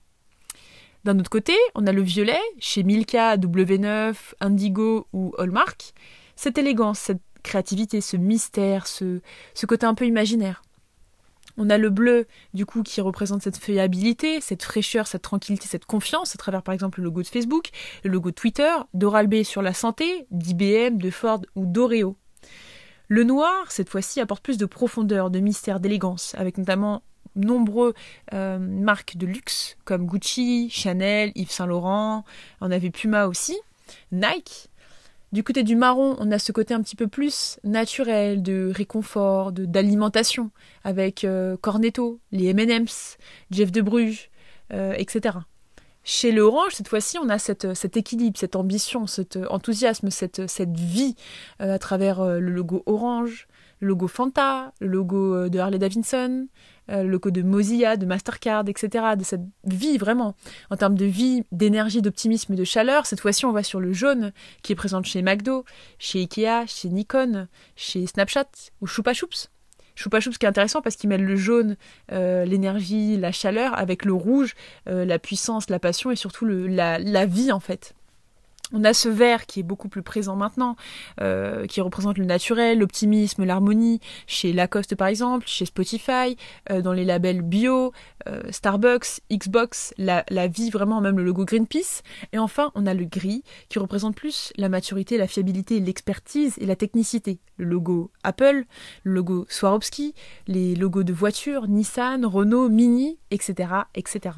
D'un 1.05 1.19
autre 1.19 1.29
côté, 1.29 1.53
on 1.75 1.85
a 1.85 1.91
le 1.91 2.01
violet, 2.01 2.39
chez 2.57 2.81
Milka, 2.81 3.37
W9, 3.37 4.15
Indigo 4.39 5.05
ou 5.13 5.35
Hallmark, 5.37 5.93
cette 6.35 6.57
élégance, 6.57 6.97
cette 6.97 7.21
créativité, 7.43 8.01
ce 8.01 8.17
mystère, 8.17 8.87
ce, 8.87 9.21
côté 9.67 9.85
un 9.85 9.93
peu 9.93 10.07
imaginaire. 10.07 10.63
On 11.57 11.69
a 11.69 11.77
le 11.77 11.91
bleu, 11.91 12.25
du 12.55 12.65
coup, 12.65 12.81
qui 12.81 13.01
représente 13.01 13.43
cette 13.43 13.57
feuillabilité, 13.57 14.41
cette 14.41 14.63
fraîcheur, 14.63 15.05
cette 15.05 15.21
tranquillité, 15.21 15.67
cette 15.67 15.85
confiance, 15.85 16.33
à 16.33 16.39
travers 16.39 16.63
par 16.63 16.73
exemple 16.73 17.01
le 17.01 17.05
logo 17.05 17.21
de 17.21 17.27
Facebook, 17.27 17.69
le 18.03 18.09
logo 18.09 18.31
de 18.31 18.35
Twitter, 18.35 18.73
d'Oral-B 18.95 19.43
sur 19.43 19.61
la 19.61 19.75
santé, 19.75 20.25
d'IBM, 20.31 20.97
de 20.97 21.11
Ford 21.11 21.41
ou 21.53 21.67
d'Oreo. 21.67 22.17
Le 23.09 23.23
noir, 23.23 23.71
cette 23.71 23.89
fois-ci, 23.89 24.21
apporte 24.21 24.43
plus 24.43 24.57
de 24.57 24.65
profondeur, 24.65 25.29
de 25.29 25.39
mystère, 25.39 25.79
d'élégance, 25.79 26.33
avec 26.35 26.57
notamment 26.57 27.03
nombreux 27.35 27.93
euh, 28.33 28.57
marques 28.59 29.17
de 29.17 29.25
luxe 29.25 29.77
comme 29.85 30.05
Gucci, 30.05 30.69
Chanel, 30.69 31.31
Yves 31.35 31.51
Saint 31.51 31.65
Laurent, 31.65 32.23
on 32.61 32.71
avait 32.71 32.89
Puma 32.89 33.27
aussi, 33.27 33.57
Nike. 34.11 34.69
Du 35.31 35.43
côté 35.43 35.63
du 35.63 35.75
marron, 35.75 36.15
on 36.19 36.31
a 36.31 36.39
ce 36.39 36.51
côté 36.51 36.73
un 36.73 36.81
petit 36.81 36.95
peu 36.95 37.07
plus 37.07 37.59
naturel, 37.63 38.41
de 38.41 38.71
réconfort, 38.73 39.51
de 39.51 39.65
d'alimentation, 39.65 40.51
avec 40.83 41.23
euh, 41.23 41.57
Cornetto, 41.57 42.19
les 42.31 42.47
M&M's, 42.47 43.17
Jeff 43.51 43.71
de 43.71 43.81
Bruges, 43.81 44.29
euh, 44.71 44.93
etc. 44.97 45.39
Chez 46.03 46.31
le 46.31 46.41
orange, 46.43 46.73
cette 46.73 46.87
fois-ci, 46.87 47.17
on 47.17 47.27
a 47.29 47.39
cette, 47.39 47.73
cet 47.73 47.97
équilibre, 47.97 48.37
cette 48.37 48.55
ambition, 48.55 49.07
cet 49.07 49.37
enthousiasme, 49.49 50.09
cette, 50.11 50.47
cette 50.47 50.77
vie 50.77 51.15
à 51.59 51.79
travers 51.79 52.23
le 52.23 52.51
logo 52.51 52.83
orange, 52.85 53.47
logo 53.85 54.07
Fanta, 54.07 54.73
le 54.79 54.87
logo 54.87 55.35
euh, 55.35 55.49
de 55.49 55.59
Harley 55.59 55.79
Davidson, 55.79 56.47
euh, 56.89 57.03
le 57.03 57.09
logo 57.09 57.31
de 57.31 57.41
Mozilla, 57.41 57.97
de 57.97 58.05
Mastercard, 58.05 58.65
etc. 58.67 59.15
De 59.17 59.23
cette 59.23 59.41
vie 59.63 59.97
vraiment, 59.97 60.35
en 60.69 60.77
termes 60.77 60.95
de 60.95 61.05
vie, 61.05 61.43
d'énergie, 61.51 62.01
d'optimisme, 62.01 62.55
de 62.55 62.63
chaleur. 62.63 63.05
Cette 63.05 63.19
fois-ci, 63.19 63.45
on 63.45 63.51
va 63.51 63.63
sur 63.63 63.79
le 63.79 63.93
jaune 63.93 64.33
qui 64.61 64.73
est 64.73 64.75
présent 64.75 65.01
chez 65.03 65.21
McDo, 65.21 65.65
chez 65.99 66.19
Ikea, 66.19 66.67
chez 66.67 66.89
Nikon, 66.89 67.47
chez 67.75 68.05
Snapchat 68.07 68.49
ou 68.81 68.87
Choupa 68.87 69.13
Choups. 69.13 69.49
Choupa 69.95 70.19
Choups 70.19 70.37
qui 70.37 70.45
est 70.45 70.49
intéressant 70.49 70.81
parce 70.81 70.97
qu'il 70.97 71.09
mêle 71.09 71.23
le 71.23 71.37
jaune, 71.37 71.77
euh, 72.11 72.43
l'énergie, 72.43 73.15
la 73.15 73.31
chaleur, 73.31 73.77
avec 73.77 74.03
le 74.03 74.13
rouge, 74.13 74.55
la 74.85 75.19
puissance, 75.19 75.69
la 75.69 75.79
passion 75.79 76.11
et 76.11 76.17
surtout 76.17 76.45
la 76.45 77.25
vie 77.25 77.53
en 77.53 77.61
fait. 77.61 77.94
On 78.77 78.83
a 78.83 78.93
ce 78.93 79.07
vert 79.07 79.45
qui 79.45 79.61
est 79.61 79.63
beaucoup 79.63 79.87
plus 79.87 80.01
présent 80.01 80.35
maintenant, 80.35 80.75
euh, 81.21 81.65
qui 81.65 81.79
représente 81.79 82.17
le 82.17 82.25
naturel, 82.25 82.79
l'optimisme, 82.79 83.45
l'harmonie, 83.45 84.01
chez 84.27 84.51
Lacoste 84.51 84.95
par 84.95 85.07
exemple, 85.07 85.47
chez 85.47 85.65
Spotify, 85.65 86.35
euh, 86.69 86.81
dans 86.81 86.91
les 86.91 87.05
labels 87.05 87.41
bio, 87.41 87.93
euh, 88.27 88.43
Starbucks, 88.51 89.21
Xbox, 89.31 89.93
la, 89.97 90.23
vie 90.47 90.71
vraiment, 90.71 90.99
même 90.99 91.15
le 91.15 91.23
logo 91.23 91.45
Greenpeace. 91.45 92.03
Et 92.33 92.37
enfin, 92.37 92.73
on 92.75 92.85
a 92.85 92.93
le 92.93 93.05
gris 93.05 93.43
qui 93.69 93.79
représente 93.79 94.13
plus 94.13 94.51
la 94.57 94.67
maturité, 94.67 95.17
la 95.17 95.27
fiabilité, 95.27 95.79
l'expertise 95.79 96.55
et 96.57 96.65
la 96.65 96.75
technicité. 96.75 97.39
Le 97.55 97.63
logo 97.63 98.11
Apple, 98.23 98.65
le 99.03 99.13
logo 99.13 99.45
Swarovski, 99.47 100.13
les 100.47 100.75
logos 100.75 101.03
de 101.03 101.13
voitures, 101.13 101.69
Nissan, 101.69 102.25
Renault, 102.25 102.67
Mini, 102.67 103.19
etc., 103.31 103.69
etc. 103.95 104.35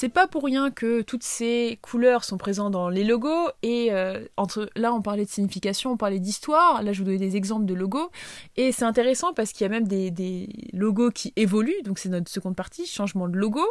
C'est 0.00 0.08
pas 0.08 0.28
pour 0.28 0.44
rien 0.44 0.70
que 0.70 1.02
toutes 1.02 1.24
ces 1.24 1.80
couleurs 1.82 2.22
sont 2.22 2.38
présentes 2.38 2.70
dans 2.70 2.88
les 2.88 3.02
logos 3.02 3.48
et 3.64 3.88
euh, 3.90 4.24
entre 4.36 4.70
là 4.76 4.92
on 4.94 5.02
parlait 5.02 5.24
de 5.24 5.28
signification, 5.28 5.90
on 5.90 5.96
parlait 5.96 6.20
d'histoire, 6.20 6.84
là 6.84 6.92
je 6.92 7.00
vous 7.00 7.06
donnais 7.06 7.18
des 7.18 7.34
exemples 7.34 7.66
de 7.66 7.74
logos 7.74 8.12
et 8.54 8.70
c'est 8.70 8.84
intéressant 8.84 9.34
parce 9.34 9.50
qu'il 9.50 9.64
y 9.64 9.66
a 9.66 9.70
même 9.70 9.88
des, 9.88 10.48
logos 10.72 11.10
qui 11.10 11.32
évoluent, 11.34 11.82
donc 11.82 11.98
c'est 11.98 12.10
notre 12.10 12.30
seconde 12.30 12.54
partie, 12.54 12.86
changement 12.86 13.26
de 13.26 13.36
logo, 13.36 13.66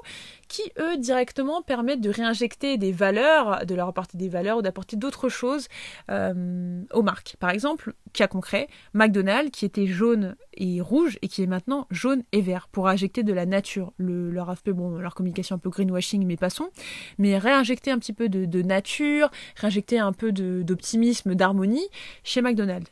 qui 0.50 0.64
eux 0.78 0.98
directement 0.98 1.62
permettent 1.62 2.02
de 2.02 2.10
réinjecter 2.10 2.78
des 2.78 2.92
valeurs, 2.92 3.66
de 3.66 3.74
leur 3.74 3.88
apporter 3.88 4.18
des 4.18 4.28
valeurs 4.28 4.58
ou 4.58 4.62
d'apporter 4.62 4.98
d'autres 4.98 5.30
choses 5.30 5.70
euh, 6.12 6.84
aux 6.92 7.04
marques. 7.04 7.38
Par 7.40 7.52
exemple, 7.52 7.94
cas 8.12 8.28
concret, 8.28 8.68
McDonald's 8.94 9.52
qui 9.52 9.64
était 9.64 9.88
jaune 9.88 10.36
et 10.58 10.82
rouge 10.82 11.18
et 11.22 11.30
qui 11.30 11.44
est 11.44 11.48
maintenant 11.48 11.88
jaune 11.90 12.24
et 12.34 12.42
vert 12.42 12.68
pour 12.70 12.88
injecter 12.88 13.24
de 13.24 13.32
la 13.32 13.46
nature. 13.46 13.94
Le, 13.98 14.30
leur 14.30 14.50
aspect, 14.50 14.74
bon, 14.74 14.98
leur 14.98 15.16
communication 15.16 15.56
un 15.56 15.60
peu 15.60 15.70
greenwashing, 15.70 16.17
mais 16.26 16.38
passons. 16.38 16.70
Mais 17.18 17.38
réinjecter 17.38 17.92
un 17.92 18.00
petit 18.00 18.14
peu 18.14 18.30
de, 18.30 18.62
nature, 18.62 19.30
réinjecter 19.56 20.00
un 20.00 20.14
peu 20.14 20.32
d'optimisme, 20.32 21.36
d'harmonie 21.36 21.88
chez 22.24 22.42
McDonald's. 22.42 22.92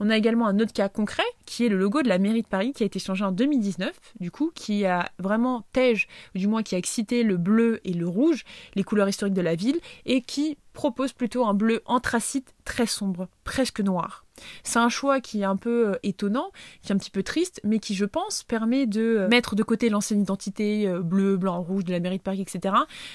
On 0.00 0.10
a 0.10 0.16
également 0.16 0.48
un 0.48 0.58
autre 0.58 0.72
cas 0.72 0.88
concret 0.88 1.22
qui 1.46 1.64
est 1.64 1.68
le 1.68 1.78
logo 1.78 2.02
de 2.02 2.08
la 2.08 2.18
mairie 2.18 2.42
de 2.42 2.48
Paris 2.48 2.72
qui 2.72 2.82
a 2.82 2.86
été 2.86 2.98
changé 2.98 3.24
en 3.24 3.30
2019, 3.30 3.92
du 4.18 4.32
coup, 4.32 4.50
qui 4.52 4.84
a 4.84 5.08
vraiment 5.20 5.64
tège, 5.72 6.08
ou 6.34 6.38
du 6.38 6.48
moins 6.48 6.64
qui 6.64 6.74
a 6.74 6.78
excité 6.78 7.22
le 7.22 7.36
bleu 7.36 7.80
et 7.84 7.92
le 7.92 8.08
rouge, 8.08 8.42
les 8.74 8.82
couleurs 8.82 9.08
historiques 9.08 9.34
de 9.34 9.42
la 9.42 9.54
ville, 9.54 9.78
et 10.04 10.20
qui 10.20 10.58
propose 10.72 11.12
plutôt 11.12 11.46
un 11.46 11.54
bleu 11.54 11.82
anthracite 11.84 12.52
très 12.64 12.86
sombre, 12.86 13.28
presque 13.44 13.80
noir. 13.80 14.21
C'est 14.64 14.78
un 14.78 14.88
choix 14.88 15.20
qui 15.20 15.42
est 15.42 15.44
un 15.44 15.56
peu 15.56 15.88
euh, 15.88 15.98
étonnant, 16.02 16.50
qui 16.82 16.92
est 16.92 16.94
un 16.94 16.98
petit 16.98 17.10
peu 17.10 17.22
triste, 17.22 17.60
mais 17.64 17.78
qui, 17.78 17.94
je 17.94 18.04
pense, 18.04 18.42
permet 18.42 18.86
de 18.86 19.00
euh, 19.00 19.28
mettre 19.28 19.54
de 19.54 19.62
côté 19.62 19.88
l'ancienne 19.90 20.22
identité 20.22 20.88
euh, 20.88 21.00
bleu, 21.00 21.36
blanc, 21.36 21.60
rouge 21.62 21.84
de 21.84 21.92
la 21.92 22.00
mairie 22.00 22.18
de 22.18 22.22
Paris, 22.22 22.40
etc., 22.40 22.74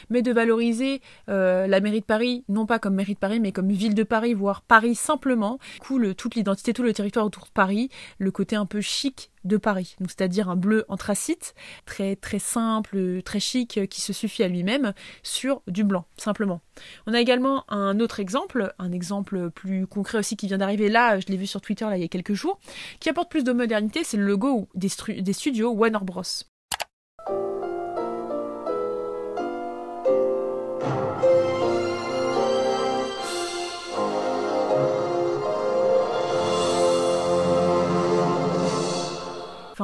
mais 0.10 0.22
de 0.22 0.32
valoriser 0.32 1.02
la 1.28 1.80
mairie 1.80 2.02
de 2.02 2.06
Paris, 2.06 2.44
non 2.50 2.66
pas 2.66 2.80
comme 2.80 2.96
mairie 2.96 3.14
de 3.14 3.20
Paris, 3.20 3.40
mais 3.40 3.52
comme 3.52 3.70
ville 3.70 3.96
de 3.96 4.04
Paris, 4.04 4.34
voire 4.34 4.62
Paris 4.62 4.96
simplement. 4.96 5.60
Du 5.74 5.80
coup, 5.80 6.14
toute 6.14 6.36
l'identité, 6.36 6.74
tout 6.74 6.84
le 6.84 6.94
territoire 6.94 7.26
autour 7.26 7.44
de 7.44 7.50
Paris, 7.50 7.90
le 8.20 8.32
côté 8.32 8.56
un 8.56 8.66
peu 8.66 8.82
chic 8.82 9.32
de 9.44 9.58
Paris. 9.58 9.96
C'est-à-dire 10.02 10.50
un 10.50 10.56
bleu 10.56 10.86
anthracite, 10.88 11.54
très, 11.86 12.16
très 12.16 12.40
simple, 12.40 13.22
très 13.24 13.40
chic, 13.40 13.78
euh, 13.78 13.86
qui 13.86 14.02
se 14.02 14.14
suffit 14.14 14.44
à 14.44 14.48
lui-même, 14.48 14.94
sur 15.24 15.62
du 15.68 15.84
blanc, 15.84 16.06
simplement. 16.18 16.62
On 17.06 17.14
a 17.14 17.20
également 17.20 17.66
un 17.72 18.00
autre 18.00 18.20
exemple, 18.20 18.74
un 18.80 18.92
exemple 18.92 19.50
plus 19.52 19.88
concret 19.88 20.20
aussi 20.20 20.38
qui 20.38 20.48
vient 20.48 20.58
d'arriver 20.58 20.90
là, 20.90 21.20
je 21.20 21.28
l'ai 21.28 21.38
vu 21.38 21.48
sur 21.48 21.62
Twitter 21.62 21.88
il 21.94 22.02
y 22.02 22.06
a 22.06 22.08
quelques 22.08 22.34
jours, 22.34 22.60
qui 23.00 23.10
apporte 23.10 23.30
plus 23.32 23.44
de 23.44 23.52
modernité, 23.52 24.04
c'est 24.04 24.18
le 24.18 24.26
logo 24.26 24.68
des, 24.76 24.90
des 25.22 25.34
studios 25.34 25.72
Warner 25.72 26.00
Bros. 26.02 26.24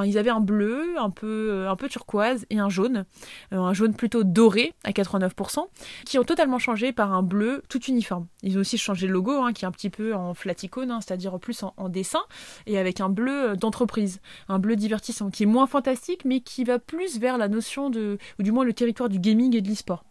Ils 0.03 0.17
avaient 0.17 0.29
un 0.29 0.39
bleu, 0.39 0.95
un 0.97 1.09
peu, 1.09 1.49
euh, 1.51 1.69
un 1.69 1.75
peu 1.75 1.89
turquoise 1.89 2.45
et 2.49 2.59
un 2.59 2.69
jaune, 2.69 3.05
euh, 3.53 3.57
un 3.57 3.73
jaune 3.73 3.93
plutôt 3.93 4.23
doré 4.23 4.73
à 4.83 4.91
89%, 4.91 5.67
qui 6.05 6.19
ont 6.19 6.23
totalement 6.23 6.59
changé 6.59 6.91
par 6.91 7.13
un 7.13 7.23
bleu 7.23 7.63
tout 7.69 7.81
uniforme. 7.83 8.27
Ils 8.41 8.57
ont 8.57 8.61
aussi 8.61 8.77
changé 8.77 9.07
le 9.07 9.13
logo, 9.13 9.31
hein, 9.31 9.53
qui 9.53 9.65
est 9.65 9.67
un 9.67 9.71
petit 9.71 9.89
peu 9.89 10.13
en 10.13 10.33
flaticone, 10.33 10.91
hein, 10.91 10.99
c'est-à-dire 11.01 11.39
plus 11.39 11.63
en, 11.63 11.89
dessin, 11.89 12.21
et 12.65 12.77
avec 12.77 13.01
un 13.01 13.09
bleu 13.09 13.51
euh, 13.51 13.55
d'entreprise, 13.55 14.19
un 14.49 14.59
bleu 14.59 14.75
divertissant, 14.75 15.29
qui 15.29 15.43
est 15.43 15.47
moins 15.47 15.67
fantastique, 15.67 16.25
mais 16.25 16.39
qui 16.39 16.63
va 16.63 16.79
plus 16.79 17.19
vers 17.19 17.37
la 17.37 17.47
notion 17.47 17.89
de, 17.89 18.17
ou 18.39 18.43
du 18.43 18.51
moins 18.51 18.65
le 18.65 18.73
territoire 18.73 19.09
du 19.09 19.19
gaming 19.19 19.55
et 19.55 19.61
de 19.61 19.69
l'e-sport. 19.69 20.03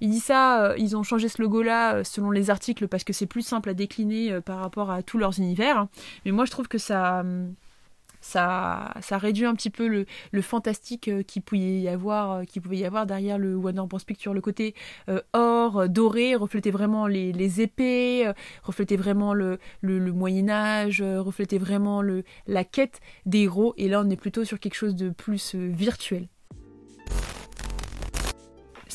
Il 0.00 0.10
dit 0.10 0.20
ça, 0.20 0.76
ils 0.78 0.96
ont 0.96 1.02
changé 1.02 1.28
ce 1.28 1.42
logo-là 1.42 2.04
selon 2.04 2.30
les 2.30 2.50
articles 2.50 2.86
parce 2.86 3.02
que 3.02 3.12
c'est 3.12 3.26
plus 3.26 3.42
simple 3.42 3.70
à 3.70 3.74
décliner 3.74 4.40
par 4.40 4.58
rapport 4.60 4.92
à 4.92 5.02
tous 5.02 5.18
leurs 5.18 5.40
univers. 5.40 5.78
hein. 5.78 5.88
Mais 6.24 6.30
moi, 6.30 6.44
je 6.44 6.52
trouve 6.52 6.68
que 6.68 6.78
ça, 6.78 7.20
hum, 7.20 7.52
ça, 8.26 9.18
réduit 9.18 9.44
un 9.44 9.54
petit 9.54 9.70
peu 9.70 9.86
le, 9.86 10.42
fantastique 10.42 11.08
euh, 11.08 11.22
qu'il 11.22 11.42
pouvait 11.42 11.80
y 11.80 11.88
avoir, 11.88 12.32
euh, 12.32 12.44
qu'il 12.44 12.62
pouvait 12.62 12.78
y 12.78 12.84
avoir 12.84 13.06
derrière 13.06 13.38
le 13.38 13.56
Warner 13.56 13.82
Bros 13.88 13.98
Picture, 13.98 14.34
le 14.34 14.40
côté 14.40 14.74
euh, 15.08 15.20
or, 15.32 15.88
doré, 15.88 16.34
reflétait 16.34 16.70
vraiment 16.70 17.06
les, 17.06 17.60
épées, 17.60 18.30
reflétait 18.62 18.96
vraiment 18.96 19.34
le, 19.34 19.58
Moyen 19.82 20.48
Âge, 20.48 21.02
reflétait 21.02 21.58
vraiment 21.58 22.02
le, 22.02 22.24
la 22.46 22.64
quête 22.64 23.00
des 23.24 23.42
héros. 23.42 23.74
Et 23.76 23.88
là, 23.88 24.02
on 24.04 24.10
est 24.10 24.16
plutôt 24.16 24.44
sur 24.44 24.58
quelque 24.58 24.74
chose 24.74 24.94
de 24.94 25.10
plus 25.10 25.54
virtuel. 25.54 26.28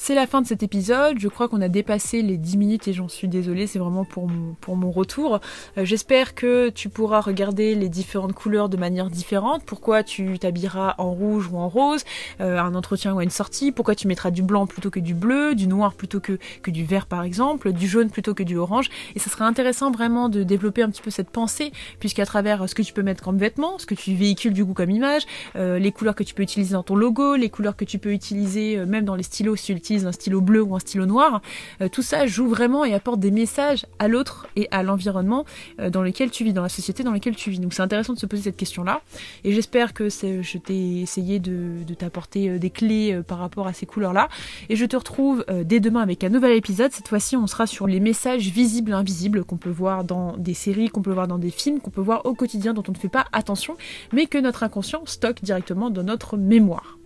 C'est 0.04 0.16
la 0.16 0.26
fin 0.26 0.42
de 0.42 0.48
cet 0.48 0.64
épisode. 0.64 1.20
Je 1.20 1.28
crois 1.28 1.48
qu'on 1.48 1.62
a 1.62 1.68
dépassé 1.68 2.24
les 2.24 2.36
10 2.36 2.58
minutes 2.58 2.88
et 2.88 2.94
j'en 2.94 3.08
suis 3.08 3.28
désolée. 3.28 3.68
C'est 3.68 3.78
vraiment 3.78 4.04
pour 4.04 4.28
mon, 4.76 4.92
retour. 4.92 5.40
Euh, 5.78 5.86
J'espère 5.86 6.34
que 6.34 6.70
tu 6.70 6.90
pourras 6.90 7.22
regarder 7.22 7.76
les 7.76 7.88
différentes 7.88 8.34
couleurs 8.34 8.68
de 8.68 8.78
manière 8.78 9.12
différente. 9.12 9.62
Pourquoi 9.64 10.02
tu 10.02 10.40
t'habilleras 10.40 10.96
en 10.98 11.12
rouge 11.12 11.50
ou 11.54 11.58
en 11.60 11.70
rose, 11.70 12.04
euh, 12.40 12.58
un 12.58 12.74
entretien 12.74 13.14
ou 13.14 13.20
à 13.20 13.24
une 13.24 13.30
sortie? 13.30 13.72
Pourquoi 13.72 13.94
tu 13.94 14.08
mettras 14.08 14.32
du 14.32 14.42
blanc 14.42 14.66
plutôt 14.66 14.90
que 14.90 15.00
du 15.00 15.14
bleu, 15.14 15.54
du 15.54 15.68
noir 15.68 15.94
plutôt 15.94 16.20
que, 16.20 16.40
du 16.66 16.84
vert 16.84 17.06
par 17.06 17.22
exemple, 17.22 17.72
du 17.72 17.88
jaune 17.88 18.10
plutôt 18.10 18.34
que 18.34 18.42
du 18.42 18.58
orange? 18.58 18.90
Et 19.14 19.20
ça 19.20 19.30
serait 19.30 19.46
intéressant 19.46 19.92
vraiment 19.92 20.30
de 20.30 20.42
développer 20.42 20.82
un 20.82 20.90
petit 20.90 21.04
peu 21.04 21.12
cette 21.12 21.30
pensée, 21.30 21.72
puisqu'à 22.00 22.26
travers 22.26 22.68
ce 22.68 22.74
que 22.74 22.82
tu 22.82 22.92
peux 22.92 23.04
mettre 23.04 23.24
comme 23.24 23.38
vêtements, 23.38 23.78
ce 23.78 23.86
que 23.86 23.94
tu 23.94 24.16
véhicules 24.16 24.54
du 24.54 24.66
coup 24.66 24.74
comme 24.74 24.90
image, 24.90 25.28
euh, 25.56 25.78
les 25.78 25.92
couleurs 25.92 26.16
que 26.16 26.24
tu 26.24 26.34
peux 26.34 26.42
utiliser 26.42 26.74
dans 26.74 26.82
ton 26.82 26.96
logo, 26.96 27.36
les 27.36 27.52
couleurs 27.52 27.76
que 27.76 27.86
tu 27.86 28.00
peux 28.00 28.14
utiliser 28.14 28.80
euh, 28.80 28.88
même 28.88 29.06
dans 29.06 29.16
les 29.16 29.22
stylos 29.22 29.56
si 29.58 29.68
tu 29.68 29.74
utilises 29.74 29.92
un 30.08 30.12
stylo 30.12 30.42
bleu 30.42 30.62
ou 30.62 30.76
un 30.76 30.80
stylo 30.80 31.06
noir. 31.06 31.42
Euh, 31.82 31.90
tout 31.90 32.02
ça 32.02 32.26
joue 32.26 32.48
vraiment 32.48 32.86
et 32.86 32.94
apporte 32.94 33.20
des 33.20 33.32
messages 33.32 33.86
à 34.00 34.08
l'autre 34.08 34.48
et 34.56 34.68
à 34.72 34.84
l'environnement 34.84 35.46
euh, 35.80 35.90
dans 35.90 36.02
lequel 36.02 36.32
tu 36.32 36.44
vis, 36.44 36.54
dans 36.54 36.64
la 36.64 36.70
société 36.70 37.04
dans 37.04 37.12
laquelle 37.12 37.36
tu 37.36 37.50
vis. 37.50 37.60
Donc 37.60 37.74
c'est 37.74 37.82
intéressant 37.82 38.14
de 38.14 38.20
se 38.20 38.26
poser 38.26 38.44
cette 38.44 38.58
question-là. 38.58 39.02
Et 39.44 39.54
j'espère 39.54 39.94
que 39.94 40.10
je 40.10 40.58
t'ai 40.58 41.02
essayé 41.02 41.40
de, 41.40 41.84
de 41.86 41.94
t'apporter 41.94 42.50
euh, 42.50 42.60
des 42.60 42.70
clés 42.70 43.22
par 43.28 43.40
rapport 43.40 43.68
à 43.68 43.74
ces 43.74 43.86
couleurs-là. 43.86 44.30
Et 44.70 44.76
je 44.76 44.86
te 44.86 44.96
retrouve 44.96 45.46
dès 45.66 45.80
demain 45.80 46.02
avec 46.02 46.24
un 46.24 46.30
nouvel 46.30 46.56
épisode. 46.56 46.92
Cette 46.92 47.08
fois-ci, 47.08 47.36
on 47.36 47.48
sera 47.48 47.68
sur 47.68 47.88
les 47.88 48.00
messages 48.00 48.50
visibles 48.50 48.92
et 48.92 48.94
invisibles 48.94 49.44
qu'on 49.44 49.58
peut 49.58 49.70
voir 49.70 50.04
dans 50.04 50.38
des 50.38 50.54
séries, 50.54 50.90
qu'on 50.90 51.02
peut 51.02 51.12
voir 51.12 51.28
dans 51.28 51.38
des 51.38 51.50
films, 51.50 51.80
qu'on 51.80 51.90
peut 51.90 52.02
voir 52.02 52.26
au 52.26 52.34
quotidien, 52.34 52.74
dont 52.74 52.84
on 52.88 52.92
ne 52.92 52.98
fait 52.98 53.10
pas 53.10 53.26
attention, 53.32 53.76
mais 54.14 54.26
que 54.26 54.38
notre 54.38 54.64
inconscient 54.64 55.04
stocke 55.06 55.44
directement 55.44 55.90
dans 55.90 56.04
notre 56.04 56.38
mémoire. 56.38 56.98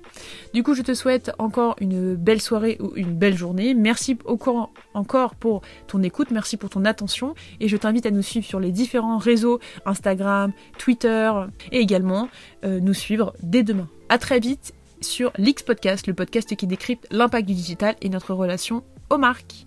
Du 0.53 0.63
coup, 0.63 0.73
je 0.73 0.81
te 0.81 0.93
souhaite 0.93 1.31
encore 1.39 1.75
une 1.79 2.15
belle 2.15 2.41
soirée 2.41 2.77
ou 2.79 2.91
une 2.95 3.13
belle 3.13 3.35
journée. 3.35 3.73
Merci 3.73 4.17
encore, 4.25 5.35
pour 5.35 5.61
ton 5.87 6.03
écoute, 6.03 6.31
merci 6.31 6.57
pour 6.57 6.69
ton 6.69 6.85
attention 6.85 7.35
et 7.59 7.67
je 7.67 7.77
t'invite 7.77 8.05
à 8.05 8.11
nous 8.11 8.21
suivre 8.21 8.45
sur 8.45 8.59
les 8.59 8.71
différents 8.71 9.17
réseaux 9.17 9.59
Instagram, 9.85 10.51
Twitter 10.77 11.31
et 11.71 11.79
également 11.79 12.29
euh, 12.63 12.79
nous 12.79 12.93
suivre 12.93 13.33
dès 13.41 13.63
demain. 13.63 13.87
À 14.09 14.17
très 14.17 14.39
vite 14.39 14.73
sur 15.01 15.31
l'X 15.37 15.63
Podcast, 15.63 16.07
le 16.07 16.13
podcast 16.13 16.55
qui 16.55 16.67
décrypte 16.67 17.07
l'impact 17.11 17.47
du 17.47 17.53
digital 17.53 17.95
et 18.01 18.09
notre 18.09 18.33
relation 18.33 18.83
aux 19.09 19.17
marques. 19.17 19.65